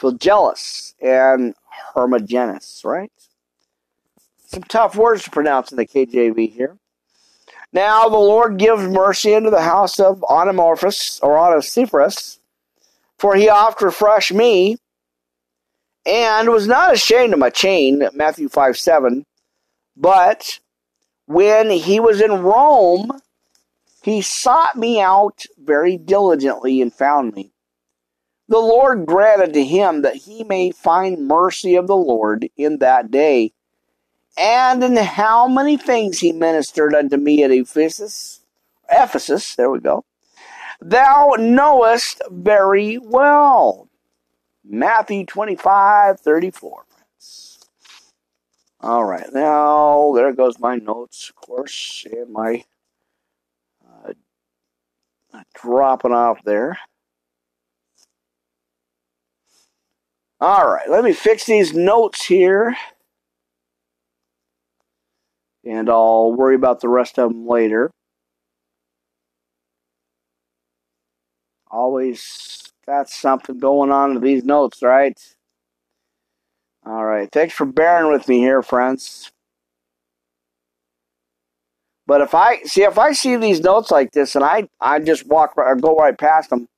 [0.00, 1.54] Phygellus and
[1.94, 3.12] Hermogenes, right?
[4.46, 6.76] Some tough words to pronounce in the KJV here.
[7.72, 12.38] Now the Lord gives mercy unto the house of Onomorphus or Onesiphorus,
[13.18, 14.78] for he oft refreshed me,
[16.06, 19.24] and was not ashamed of my chain, Matthew 5 7.
[19.96, 20.60] But
[21.26, 23.10] when he was in Rome,
[24.02, 27.52] he sought me out very diligently and found me.
[28.48, 33.10] The Lord granted to him that he may find mercy of the Lord in that
[33.10, 33.52] day
[34.36, 38.40] and in how many things he ministered unto me at Ephesus.
[38.90, 40.04] Ephesus, there we go.
[40.80, 43.88] Thou knowest very well.
[44.64, 46.84] Matthew 25, 34.
[48.80, 52.64] All right, now there goes my notes, of course, and my
[53.84, 54.12] uh,
[55.54, 56.78] dropping off there.
[60.38, 62.76] All right, let me fix these notes here
[65.66, 67.90] and I'll worry about the rest of them later.
[71.70, 75.18] Always got something going on with these notes, right?
[76.84, 77.28] All right.
[77.30, 79.32] Thanks for bearing with me here, friends.
[82.06, 85.26] But if I see if I see these notes like this and I I just
[85.26, 86.68] walk or go right past them,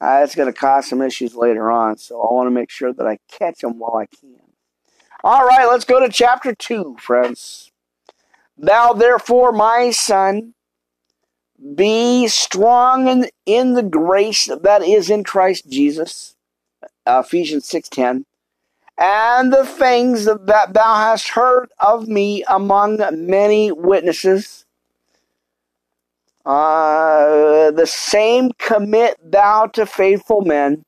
[0.00, 1.98] uh, it's going to cause some issues later on.
[1.98, 4.36] So I want to make sure that I catch them while I can.
[5.22, 7.70] All right, let's go to chapter two, friends.
[8.56, 10.54] Thou therefore, my son,
[11.74, 16.36] be strong in, in the grace that is in Christ Jesus.
[17.06, 18.24] Ephesians 6.10.
[18.96, 24.64] And the things that thou hast heard of me among many witnesses,
[26.46, 30.84] uh, the same commit thou to faithful men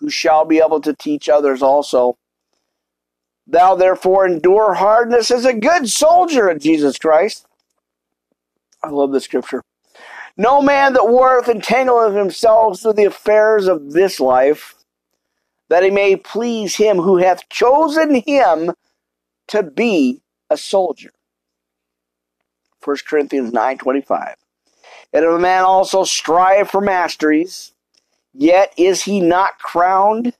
[0.00, 2.16] who shall be able to teach others also.
[3.46, 7.46] Thou therefore endure hardness as a good soldier of Jesus Christ.
[8.82, 9.62] I love the scripture.
[10.36, 14.74] No man that warreth entangleth himself through the affairs of this life,
[15.68, 18.72] that he may please him who hath chosen him
[19.48, 21.10] to be a soldier.
[22.82, 24.34] 1 Corinthians 9.25.
[25.12, 27.72] And if a man also strive for masteries,
[28.32, 30.34] yet is he not crowned,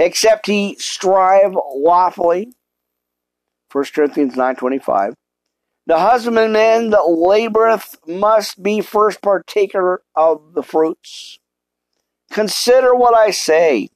[0.00, 2.54] except he strive lawfully.
[3.70, 5.12] 1 Corinthians 9.25.
[5.86, 11.38] The husbandman that laboreth must be first partaker of the fruits.
[12.32, 13.90] Consider what I say.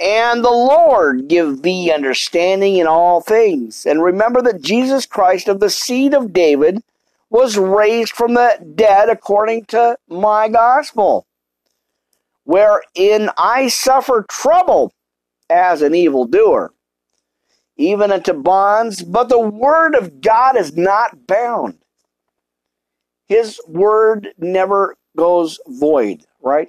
[0.00, 3.86] And the Lord give thee understanding in all things.
[3.86, 6.82] And remember that Jesus Christ of the seed of David
[7.30, 11.26] was raised from the dead according to my gospel,
[12.44, 14.92] wherein I suffer trouble
[15.48, 16.72] as an evildoer,
[17.76, 21.78] even unto bonds, but the word of God is not bound.
[23.26, 26.68] His word never goes void, right?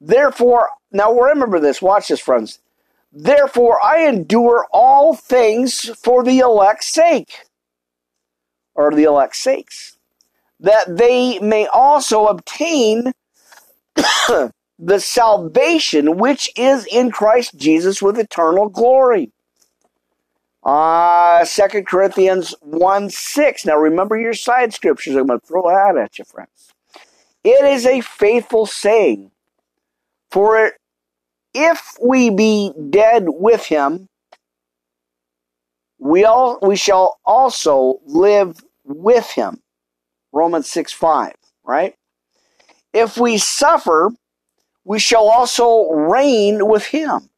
[0.00, 2.60] Therefore, now remember this, watch this, friends.
[3.12, 7.46] Therefore, I endure all things for the elect's sake,
[8.74, 9.98] or the elect's sakes,
[10.60, 13.12] that they may also obtain
[14.78, 19.32] the salvation which is in Christ Jesus with eternal glory.
[20.62, 23.66] Uh, 2 Corinthians 1 6.
[23.66, 25.16] Now remember your side scriptures.
[25.16, 26.72] I'm going to throw that at you, friends.
[27.42, 29.30] It is a faithful saying
[30.30, 30.72] for
[31.54, 34.08] if we be dead with him,
[35.98, 39.60] we all we shall also live with him.
[40.32, 41.32] Romans 6 5,
[41.64, 41.94] right?
[42.92, 44.10] If we suffer,
[44.88, 47.28] we shall also reign with him.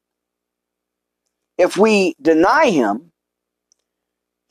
[1.58, 3.10] If we deny him,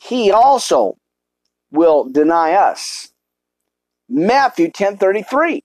[0.02, 0.98] he also
[1.72, 3.14] will deny us.
[4.10, 5.64] Matthew 10:33.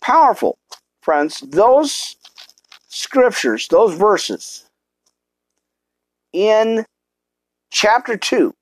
[0.00, 0.56] Powerful
[1.00, 2.14] friends, those
[2.86, 4.70] scriptures, those verses
[6.32, 6.86] in
[7.72, 8.54] chapter 2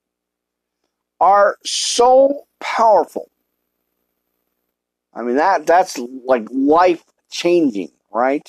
[1.20, 3.30] are so powerful.
[5.14, 8.48] I mean that that's like life changing, right?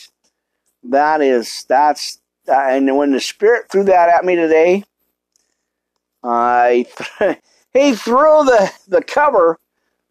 [0.83, 4.83] That is that's and when the spirit threw that at me today,
[6.23, 6.85] I
[7.73, 9.57] he threw the the cover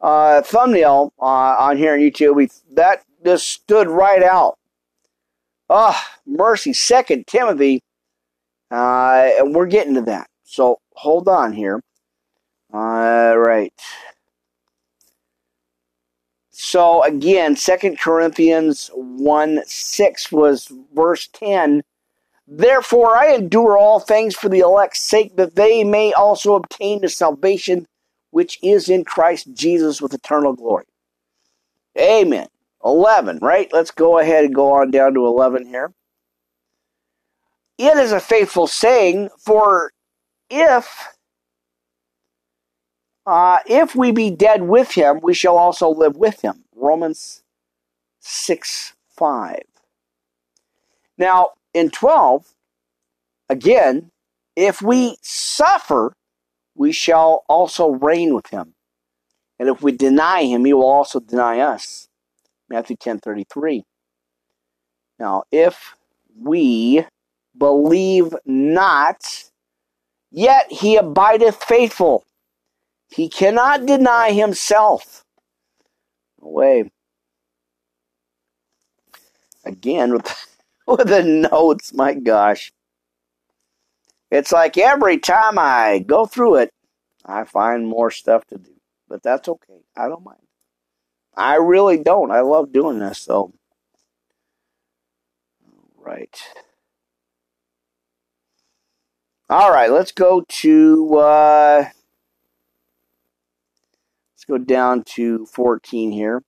[0.00, 2.50] uh, thumbnail uh, on here on YouTube.
[2.74, 4.58] That just stood right out.
[5.68, 6.72] Oh, mercy.
[6.72, 7.80] Second Timothy,
[8.70, 10.28] uh, and we're getting to that.
[10.44, 11.80] So hold on here.
[12.72, 13.72] All right.
[16.62, 21.82] So again, Second Corinthians 1 6 was verse 10.
[22.46, 27.08] Therefore I endure all things for the elect's sake, that they may also obtain the
[27.08, 27.88] salvation
[28.30, 30.84] which is in Christ Jesus with eternal glory.
[31.98, 32.48] Amen.
[32.84, 33.70] 11, right?
[33.72, 35.94] Let's go ahead and go on down to 11 here.
[37.78, 39.92] It is a faithful saying, for
[40.50, 41.08] if
[43.30, 46.64] uh, if we be dead with him, we shall also live with him.
[46.74, 47.44] Romans
[48.18, 49.62] 6 5.
[51.16, 52.54] Now, in 12,
[53.48, 54.10] again,
[54.56, 56.12] if we suffer,
[56.74, 58.74] we shall also reign with him.
[59.60, 62.08] And if we deny him, he will also deny us.
[62.68, 63.84] Matthew 10:33.
[65.20, 65.94] Now, if
[66.36, 67.04] we
[67.56, 69.50] believe not,
[70.32, 72.24] yet he abideth faithful.
[73.10, 75.24] He cannot deny himself.
[76.40, 76.90] Away.
[79.64, 80.56] Again with
[80.86, 82.72] with the notes, my gosh.
[84.30, 86.72] It's like every time I go through it,
[87.24, 88.70] I find more stuff to do.
[89.08, 89.82] But that's okay.
[89.96, 90.38] I don't mind.
[91.36, 92.30] I really don't.
[92.30, 93.52] I love doing this, so.
[95.64, 96.42] All right.
[99.48, 101.84] All right, let's go to uh,
[104.50, 106.42] go down to 14 here.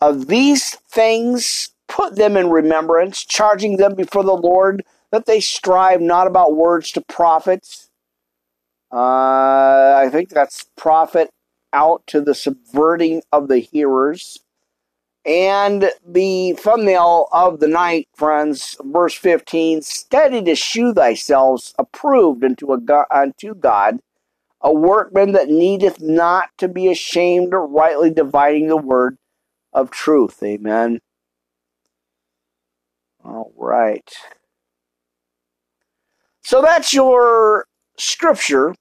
[0.00, 6.00] Of these things put them in remembrance, charging them before the Lord that they strive
[6.00, 7.86] not about words to profit.
[8.92, 11.30] Uh, I think that's profit
[11.72, 14.38] out to the subverting of the hearers.
[15.26, 22.72] And the thumbnail of the night, friends, verse 15 steady to shew thyself approved unto,
[22.72, 24.00] a unto God,
[24.64, 29.18] a workman that needeth not to be ashamed, or rightly dividing the word
[29.74, 30.42] of truth.
[30.42, 31.00] Amen.
[33.22, 34.10] All right.
[36.42, 37.66] So that's your
[37.98, 38.74] scripture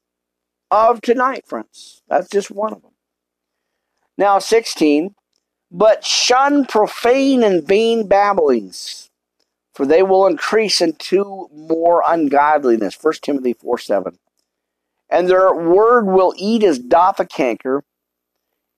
[0.71, 2.01] of tonight, friends.
[2.07, 2.91] That's just one of them.
[4.17, 5.15] Now, 16.
[5.69, 9.09] But shun profane and vain babblings,
[9.73, 12.95] for they will increase into more ungodliness.
[13.01, 14.19] 1 Timothy 4 7.
[15.13, 17.83] And their word will eat as doth a canker,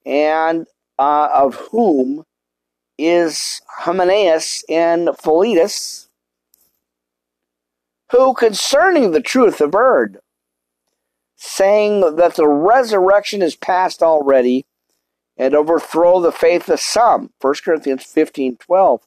[0.04, 0.66] and
[0.98, 2.24] uh, of whom
[2.98, 6.10] is Hymenaeus and Philetus,
[8.12, 10.18] who concerning the truth have erred,
[11.36, 14.66] saying that the resurrection is past already,
[15.38, 17.30] and overthrow the faith of some.
[17.40, 19.00] 1 Corinthians 15 12.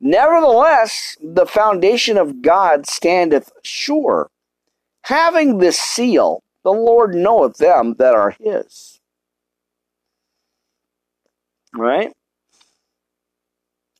[0.00, 4.30] Nevertheless, the foundation of God standeth sure,
[5.02, 9.00] having this seal, the Lord knoweth them that are his.
[11.74, 12.12] Right?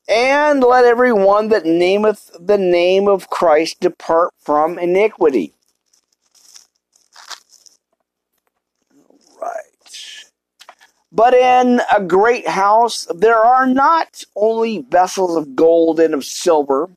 [0.07, 5.53] And let every one that nameth the name of Christ depart from iniquity.
[9.41, 10.25] Right.
[11.11, 16.89] But in a great house there are not only vessels of gold and of silver,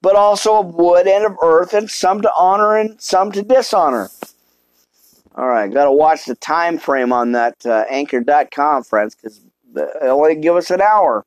[0.00, 4.10] but also of wood and of earth, and some to honor and some to dishonor.
[5.38, 9.40] All right, got to watch the time frame on that uh, anchor.com, friends, because
[9.72, 11.24] they only give us an hour.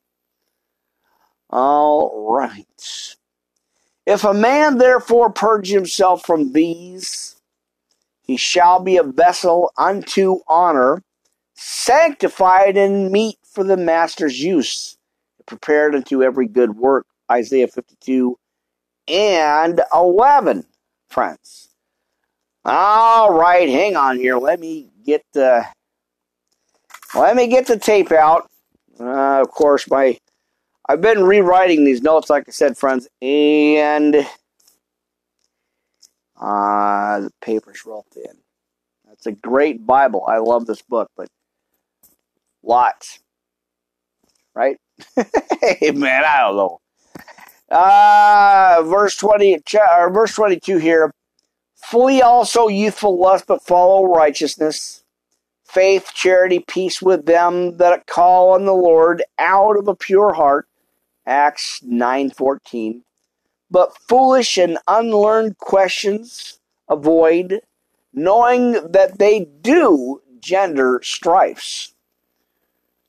[1.50, 3.16] All right.
[4.06, 7.38] If a man therefore purge himself from these,
[8.22, 11.04] he shall be a vessel unto honor,
[11.56, 14.98] sanctified and meet for the master's use,
[15.46, 17.06] prepared unto every good work.
[17.32, 18.38] Isaiah 52
[19.08, 20.66] and 11,
[21.08, 21.71] friends.
[22.64, 24.38] All right, hang on here.
[24.38, 25.66] Let me get the
[27.16, 28.50] let me get the tape out.
[29.00, 30.20] Uh, of course, my
[30.88, 34.16] I've been rewriting these notes, like I said, friends, and
[36.40, 38.38] uh, the paper's real thin.
[39.08, 40.26] That's a great Bible.
[40.28, 41.30] I love this book, but
[42.62, 43.20] lots,
[44.54, 44.78] right?
[45.16, 46.80] hey, man, I don't know.
[47.72, 49.62] Uh, verse 20,
[49.98, 51.12] or verse 22 here.
[51.82, 55.04] Flee also youthful lust, but follow righteousness,
[55.66, 60.68] faith, charity, peace with them that call on the Lord out of a pure heart.
[61.26, 63.04] Acts 9:14.
[63.70, 67.62] But foolish and unlearned questions avoid,
[68.14, 71.94] knowing that they do gender strifes.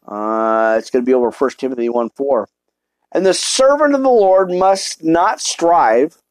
[0.06, 2.48] Uh, it's going to be over 1 Timothy 1 4.
[3.12, 6.21] And the servant of the Lord must not strive,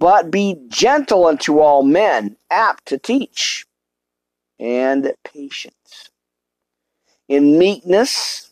[0.00, 3.66] but be gentle unto all men, apt to teach,
[4.58, 5.74] and patient.
[7.28, 8.50] In meekness,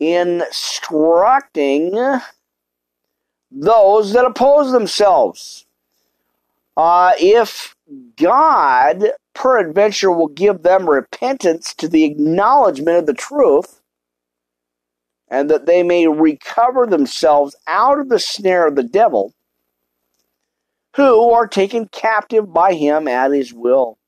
[0.00, 1.92] instructing
[3.50, 5.64] those that oppose themselves.
[6.76, 7.74] Uh, if
[8.16, 9.04] God
[9.34, 13.80] peradventure will give them repentance to the acknowledgement of the truth,
[15.28, 19.32] and that they may recover themselves out of the snare of the devil,
[20.96, 23.98] who are taken captive by him at his will.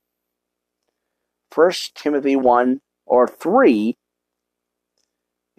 [1.54, 3.96] 1 Timothy 1 or 3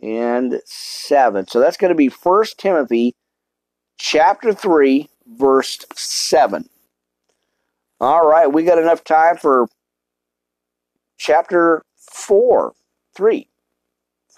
[0.01, 1.47] and 7.
[1.47, 3.15] So that's going to be 1 Timothy
[3.97, 6.69] chapter 3 verse 7.
[8.01, 9.67] All right, we got enough time for
[11.17, 12.73] chapter 4,
[13.15, 13.49] 3.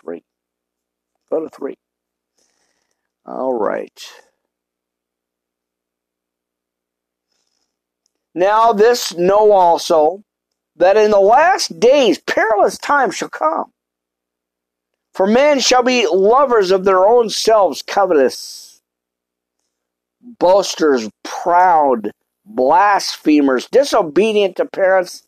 [0.04, 0.24] 3.
[1.30, 1.78] Go to three.
[3.26, 4.02] All right.
[8.34, 10.24] Now this know also
[10.76, 13.74] that in the last days perilous times shall come.
[15.14, 18.82] For men shall be lovers of their own selves, covetous,
[20.22, 22.12] boasters, proud,
[22.46, 25.24] blasphemers, disobedient to parents,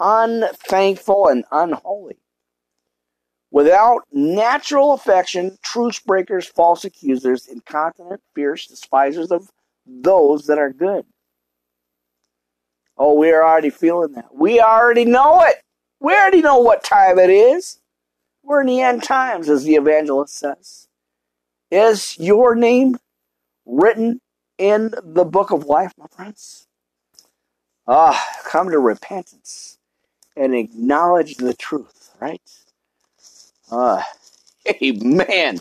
[0.00, 2.16] unthankful, and unholy
[3.50, 9.50] Without natural affection, truce breakers, false accusers, incontinent, fierce, despisers of
[9.86, 11.06] those that are good.
[12.96, 14.34] Oh, we are already feeling that.
[14.34, 15.56] We already know it.
[16.00, 17.78] We already know what time it is.
[18.42, 20.88] We're in the end times, as the evangelist says.
[21.70, 22.96] Is your name
[23.66, 24.20] written
[24.56, 26.66] in the book of life, my friends?
[27.86, 29.78] Ah, come to repentance
[30.36, 32.40] and acknowledge the truth, right?
[33.70, 34.06] Ah,
[34.82, 35.60] amen.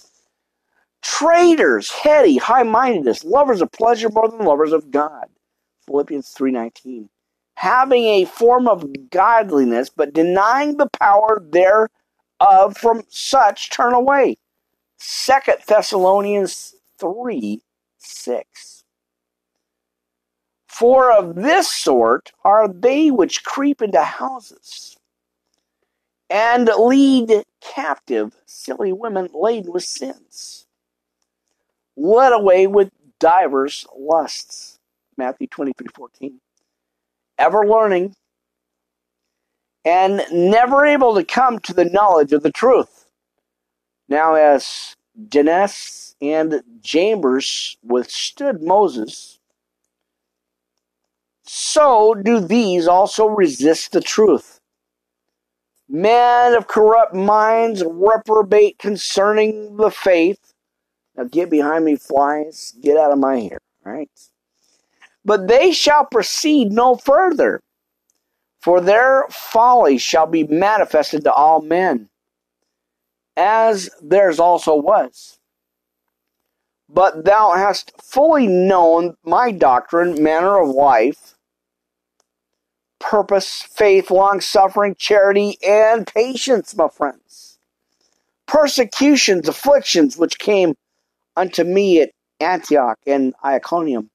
[1.02, 5.28] Traitors, heady, high-mindedness, lovers of pleasure more than lovers of God.
[5.86, 7.10] Philippians 3.19.
[7.56, 14.38] Having a form of godliness, but denying the power thereof from such turn away.
[14.98, 17.62] Second Thessalonians 3
[17.98, 18.84] 6.
[20.68, 24.98] For of this sort are they which creep into houses
[26.30, 30.66] and lead captive silly women laden with sins,
[31.96, 34.80] led away with divers lusts.
[35.18, 36.42] Matthew 23 14.
[37.38, 38.16] Ever learning,
[39.84, 43.08] and never able to come to the knowledge of the truth.
[44.08, 44.96] Now, as
[45.30, 49.40] Jannes and Jambres withstood Moses,
[51.44, 54.60] so do these also resist the truth.
[55.88, 60.54] Men of corrupt minds reprobate concerning the faith.
[61.16, 62.74] Now get behind me, flies.
[62.82, 64.10] Get out of my hair, right?
[65.26, 67.60] But they shall proceed no further,
[68.62, 72.10] for their folly shall be manifested to all men,
[73.36, 75.40] as theirs also was.
[76.88, 81.34] But thou hast fully known my doctrine, manner of life,
[83.00, 87.58] purpose, faith, long suffering, charity, and patience, my friends.
[88.46, 90.76] Persecutions, afflictions, which came
[91.36, 94.12] unto me at Antioch and Iconium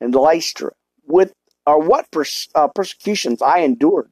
[0.00, 0.72] and Lystra,
[1.06, 1.32] with
[1.66, 4.10] or what pers- uh, persecutions I endured.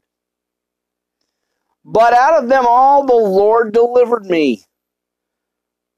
[1.85, 4.65] But out of them all the Lord delivered me.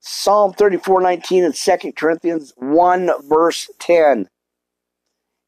[0.01, 4.29] Psalm 34 19 and 2 Corinthians 1 verse 10.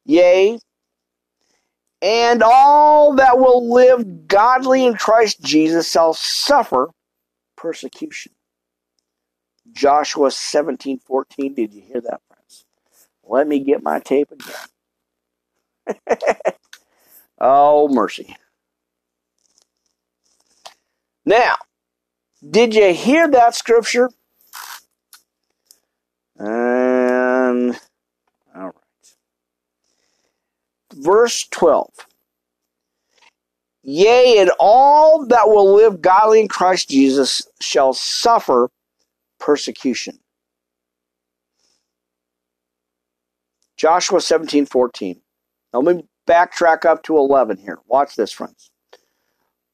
[0.05, 0.59] Yea,
[2.03, 6.91] and all that will live godly in Christ Jesus shall suffer
[7.57, 8.33] persecution.
[9.73, 11.55] Joshua 17 14.
[11.55, 12.21] Did you hear that?
[13.31, 16.19] Let me get my tape again.
[17.41, 18.37] oh, mercy.
[21.25, 21.55] Now,
[22.49, 24.11] did you hear that scripture?
[26.39, 27.79] And,
[28.57, 28.75] all right.
[30.93, 31.89] Verse 12.
[33.85, 38.71] Yea, and all that will live godly in Christ Jesus shall suffer
[39.39, 40.19] persecution.
[43.81, 45.19] Joshua 17 14.
[45.73, 47.79] Now let me backtrack up to 11 here.
[47.87, 48.71] Watch this, friends.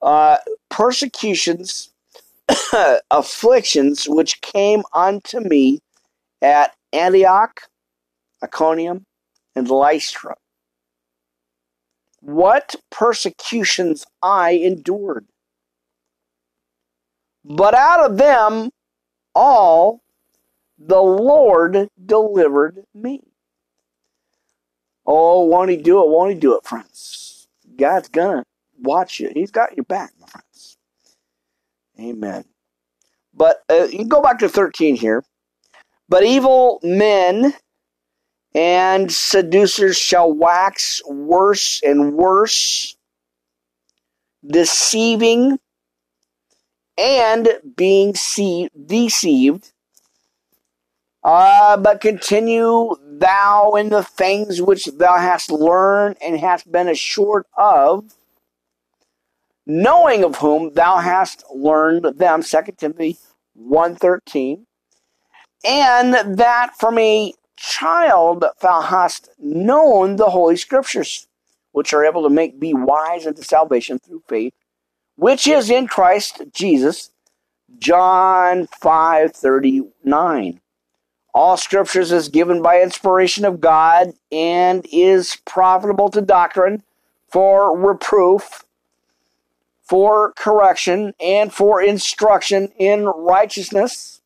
[0.01, 0.37] Uh,
[0.71, 1.91] persecutions,
[3.11, 5.81] afflictions which came unto me
[6.41, 7.63] at Antioch,
[8.45, 9.07] Iconium,
[9.57, 10.37] and Lystra.
[12.21, 15.27] What persecutions I endured.
[17.45, 18.71] But out of them
[19.35, 20.01] all
[20.79, 23.23] the Lord delivered me.
[25.07, 26.09] Oh, won't he do it?
[26.09, 27.47] Won't he do it, friends?
[27.77, 28.45] God's gonna
[28.81, 29.31] watch you.
[29.33, 30.77] He's got your back, my friends.
[32.01, 32.45] Amen.
[33.33, 35.23] But uh, you go back to 13 here.
[36.09, 37.55] But evil men
[38.55, 42.97] and seducers shall wax worse and worse,
[44.47, 45.59] deceiving
[46.97, 49.73] and being deceived.
[51.23, 57.45] Uh, but continue thou in the things which thou hast learned and hast been assured
[57.57, 58.15] of,
[59.67, 63.19] knowing of whom thou hast learned them, 2 Timothy
[63.59, 64.65] 1.13,
[65.65, 71.27] and that from a child thou hast known the Holy Scriptures,
[71.73, 74.55] which are able to make thee wise unto salvation through faith,
[75.17, 77.11] which is in Christ Jesus.
[77.79, 80.61] John 5:39.
[81.37, 86.83] All scriptures is given by inspiration of God and is profitable to doctrine,
[87.29, 88.65] for reproof,
[89.83, 94.23] for correction, and for instruction in righteousness,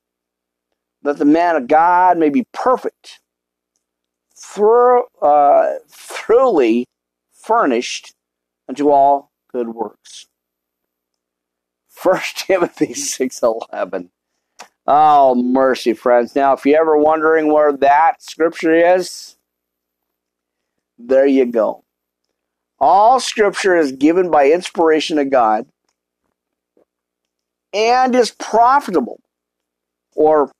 [1.03, 3.19] that the man of God may be perfect,
[4.37, 5.79] through, uh,
[7.33, 8.15] furnished
[8.69, 10.27] unto all good works.
[11.89, 14.11] First Timothy 6.11.
[14.87, 16.35] Oh, mercy, friends.
[16.35, 19.37] Now, if you're ever wondering where that scripture is,
[20.99, 21.85] there you go.
[22.79, 25.67] All scripture is given by inspiration of God
[27.73, 29.21] and is profitable,
[30.17, 30.51] or,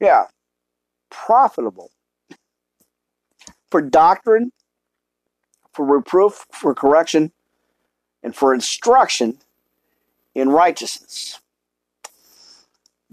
[0.00, 0.26] yeah,
[1.10, 1.90] profitable
[3.70, 4.52] for doctrine,
[5.72, 7.32] for reproof, for correction,
[8.22, 9.38] and for instruction
[10.34, 11.40] in righteousness.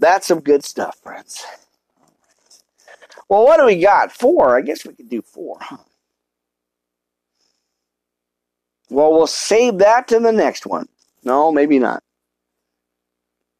[0.00, 1.44] That's some good stuff, friends.
[3.28, 4.10] Well, what do we got?
[4.10, 4.56] Four.
[4.56, 5.76] I guess we could do four, huh?
[8.88, 10.88] Well, we'll save that to the next one.
[11.22, 12.02] No, maybe not.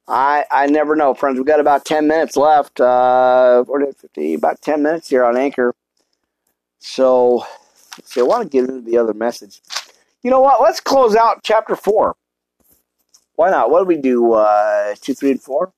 [0.08, 1.36] I I never know, friends.
[1.36, 2.80] We've got about 10 minutes left.
[2.80, 5.74] Uh, 40, 50, about 10 minutes here on Anchor.
[6.78, 7.44] So,
[8.02, 9.60] see, I want to get into the other message.
[10.22, 10.60] You know what?
[10.62, 12.16] Let's close out chapter 4.
[13.36, 13.70] Why not?
[13.70, 14.32] What do we do?
[14.32, 15.72] Uh, 2, 3, and 4?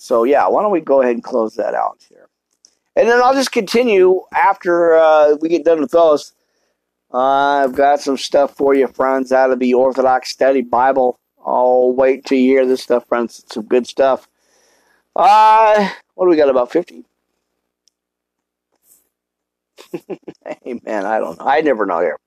[0.00, 2.28] So, yeah, why don't we go ahead and close that out here?
[2.96, 6.32] And then I'll just continue after uh, we get done with those
[7.12, 11.18] Uh, I've got some stuff for you, friends, out of the Orthodox Study Bible.
[11.44, 13.40] I'll wait till you hear this stuff, friends.
[13.40, 14.28] It's some good stuff.
[15.16, 16.50] Uh, what do we got?
[16.50, 17.04] About 50?
[19.92, 21.46] hey, man, I don't know.
[21.46, 22.18] I never know here.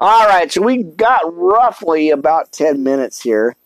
[0.00, 3.56] All right, so we got roughly about 10 minutes here.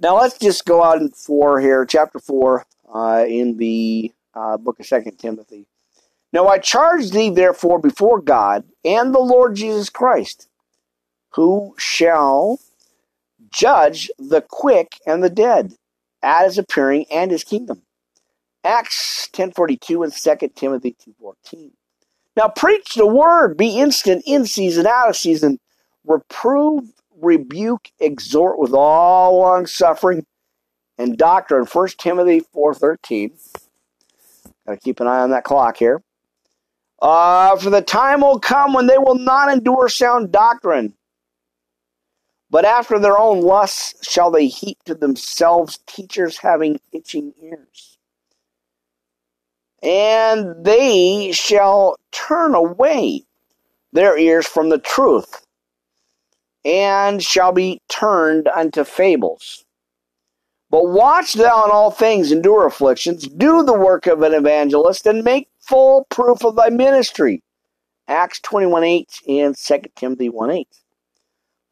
[0.00, 4.86] Now let's just go on for here, chapter 4 uh, in the uh, book of
[4.86, 5.66] Second Timothy.
[6.32, 10.48] Now I charge thee therefore before God and the Lord Jesus Christ,
[11.30, 12.60] who shall
[13.50, 15.74] judge the quick and the dead
[16.22, 17.82] at his appearing and his kingdom.
[18.62, 21.70] Acts 10.42 and 2 Timothy 2.14.
[22.36, 25.58] Now preach the word, be instant in season, out of season,
[26.06, 30.24] reprove, rebuke, exhort with all long suffering
[30.98, 31.64] and doctrine.
[31.64, 33.30] 1 Timothy 4.13.
[34.66, 36.02] Got to keep an eye on that clock here.
[37.00, 40.94] Uh, for the time will come when they will not endure sound doctrine,
[42.50, 47.98] but after their own lusts shall they heap to themselves teachers having itching ears.
[49.80, 53.22] And they shall turn away
[53.92, 55.46] their ears from the truth,
[56.68, 59.64] and shall be turned unto fables.
[60.70, 65.24] But watch thou in all things, endure afflictions, do the work of an evangelist, and
[65.24, 67.42] make full proof of thy ministry.
[68.06, 70.68] Acts 21 8 and 2 Timothy 1 8.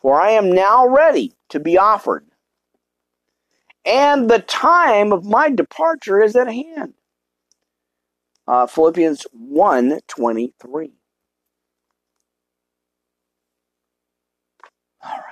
[0.00, 2.24] For I am now ready to be offered,
[3.84, 6.94] and the time of my departure is at hand.
[8.48, 10.92] Uh, Philippians 1 23.
[15.06, 15.22] All right.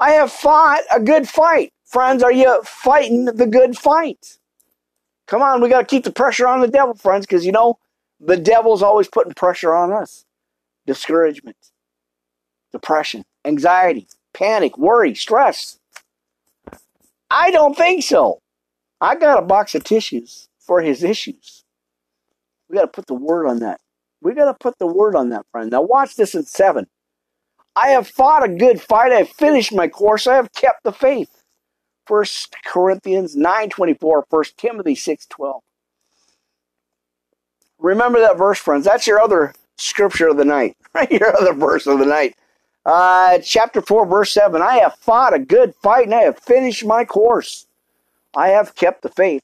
[0.00, 1.72] I have fought a good fight.
[1.84, 4.38] Friends, are you fighting the good fight?
[5.26, 7.78] Come on, we got to keep the pressure on the devil, friends, because you know,
[8.20, 10.24] the devil's always putting pressure on us.
[10.86, 11.56] Discouragement,
[12.72, 15.78] depression, anxiety, panic, worry, stress.
[17.30, 18.40] I don't think so.
[19.00, 21.64] I got a box of tissues for his issues.
[22.68, 23.80] We got to put the word on that.
[24.20, 25.70] We got to put the word on that, friend.
[25.70, 26.86] Now, watch this in seven.
[27.76, 29.12] I have fought a good fight.
[29.12, 30.26] I have finished my course.
[30.26, 31.30] I have kept the faith.
[32.06, 35.60] First Corinthians 9.24, 1 Timothy 6.12.
[37.78, 38.84] Remember that verse, friends.
[38.84, 41.10] That's your other scripture of the night, right?
[41.10, 42.36] Your other verse of the night.
[42.86, 44.60] Uh, chapter 4, verse 7.
[44.60, 47.66] I have fought a good fight and I have finished my course.
[48.36, 49.42] I have kept the faith.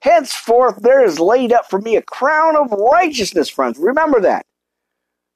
[0.00, 3.78] Henceforth, there is laid up for me a crown of righteousness, friends.
[3.78, 4.46] Remember that.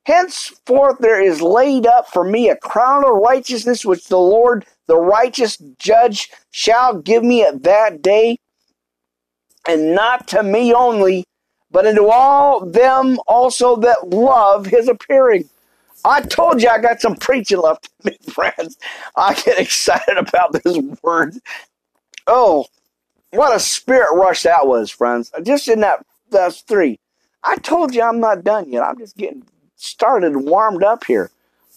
[0.05, 4.97] Henceforth, there is laid up for me a crown of righteousness, which the Lord, the
[4.97, 8.39] righteous judge, shall give me at that day,
[9.69, 11.25] and not to me only,
[11.71, 15.49] but unto all them also that love his appearing.
[16.05, 18.79] I told you I got some preaching left in me, friends.
[19.17, 21.37] I get excited about this word.
[22.27, 22.67] Oh,
[23.33, 25.31] what a spirit rush that was, friends.
[25.43, 26.99] Just in that, that's three.
[27.45, 28.83] I told you I'm not done yet.
[28.83, 29.45] I'm just getting
[29.81, 31.31] started warmed up here.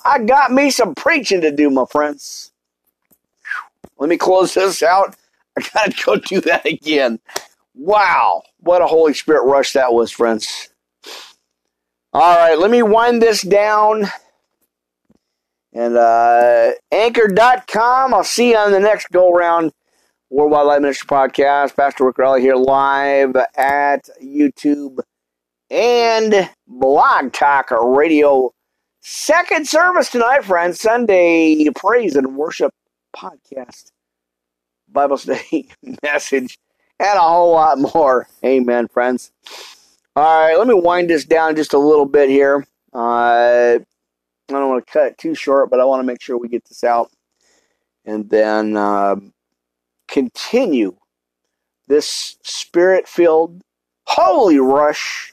[0.05, 2.51] I got me some preaching to do, my friends.
[3.97, 5.15] Let me close this out.
[5.57, 7.19] I gotta go do that again.
[7.75, 10.69] Wow, what a Holy Spirit rush that was, friends.
[12.11, 14.05] All right, let me wind this down.
[15.73, 18.13] And uh, anchor.com.
[18.13, 19.71] I'll see you on the next go round.
[20.29, 21.75] Worldwide Life Ministry Podcast.
[21.75, 24.99] Pastor Rick Raleigh here live at YouTube
[25.73, 28.53] and Blog Talk Radio.
[29.01, 30.79] Second service tonight, friends.
[30.79, 32.71] Sunday Praise and Worship
[33.15, 33.91] Podcast.
[34.87, 35.71] Bible study
[36.03, 36.59] message
[36.99, 38.27] and a whole lot more.
[38.45, 39.31] Amen, friends.
[40.15, 42.67] All right, let me wind this down just a little bit here.
[42.93, 43.79] Uh, I
[44.47, 46.65] don't want to cut it too short, but I want to make sure we get
[46.65, 47.09] this out
[48.05, 49.15] and then uh,
[50.07, 50.95] continue
[51.87, 53.63] this spirit filled
[54.05, 55.32] holy rush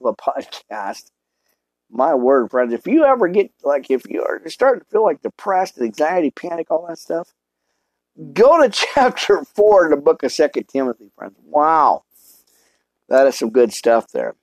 [0.00, 1.10] of a podcast.
[1.90, 5.22] My word, friends, if you ever get like, if you are starting to feel like
[5.22, 7.32] depressed, anxiety, panic, all that stuff,
[8.32, 11.36] Go to chapter 4 in the book of Second Timothy, friends.
[11.44, 12.04] Wow.
[13.08, 14.34] That is some good stuff there.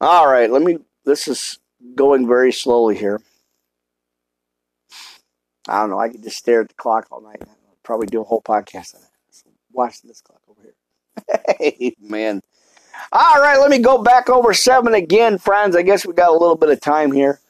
[0.00, 1.58] All right, let me, this is
[1.94, 3.20] going very slowly here.
[5.68, 7.40] I don't know, I could just stare at the clock all night.
[7.40, 9.08] I'll probably do a whole podcast on it.
[9.30, 11.54] So watch this clock over here.
[11.58, 12.40] hey, man.
[13.12, 15.76] All right, let me go back over seven again, friends.
[15.76, 17.40] I guess we got a little bit of time here.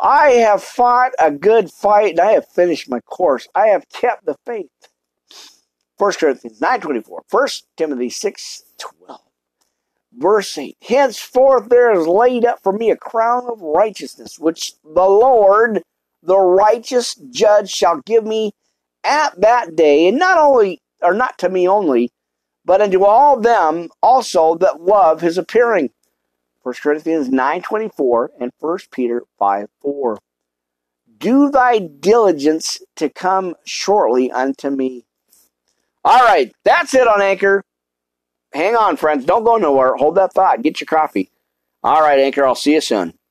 [0.00, 3.48] I have fought a good fight and I have finished my course.
[3.54, 4.70] I have kept the faith.
[5.98, 7.20] 1 Corinthians 9.24.
[7.30, 9.18] 1 Timothy 6.12.
[10.18, 15.04] Verse 8 Henceforth there is laid up for me a crown of righteousness, which the
[15.04, 15.82] Lord,
[16.22, 18.52] the righteous judge, shall give me
[19.04, 22.10] at that day, and not only, or not to me only,
[22.66, 25.90] but unto all them also that love his appearing.
[26.64, 30.18] 1 Corinthians 9.24 and 1 Peter 5.4.
[31.18, 35.06] Do thy diligence to come shortly unto me.
[36.04, 37.64] All right, that's it on Anchor.
[38.52, 39.24] Hang on, friends.
[39.24, 39.94] Don't go nowhere.
[39.96, 40.62] Hold that thought.
[40.62, 41.30] Get your coffee.
[41.84, 42.44] All right, Anchor.
[42.44, 43.15] I'll see you soon.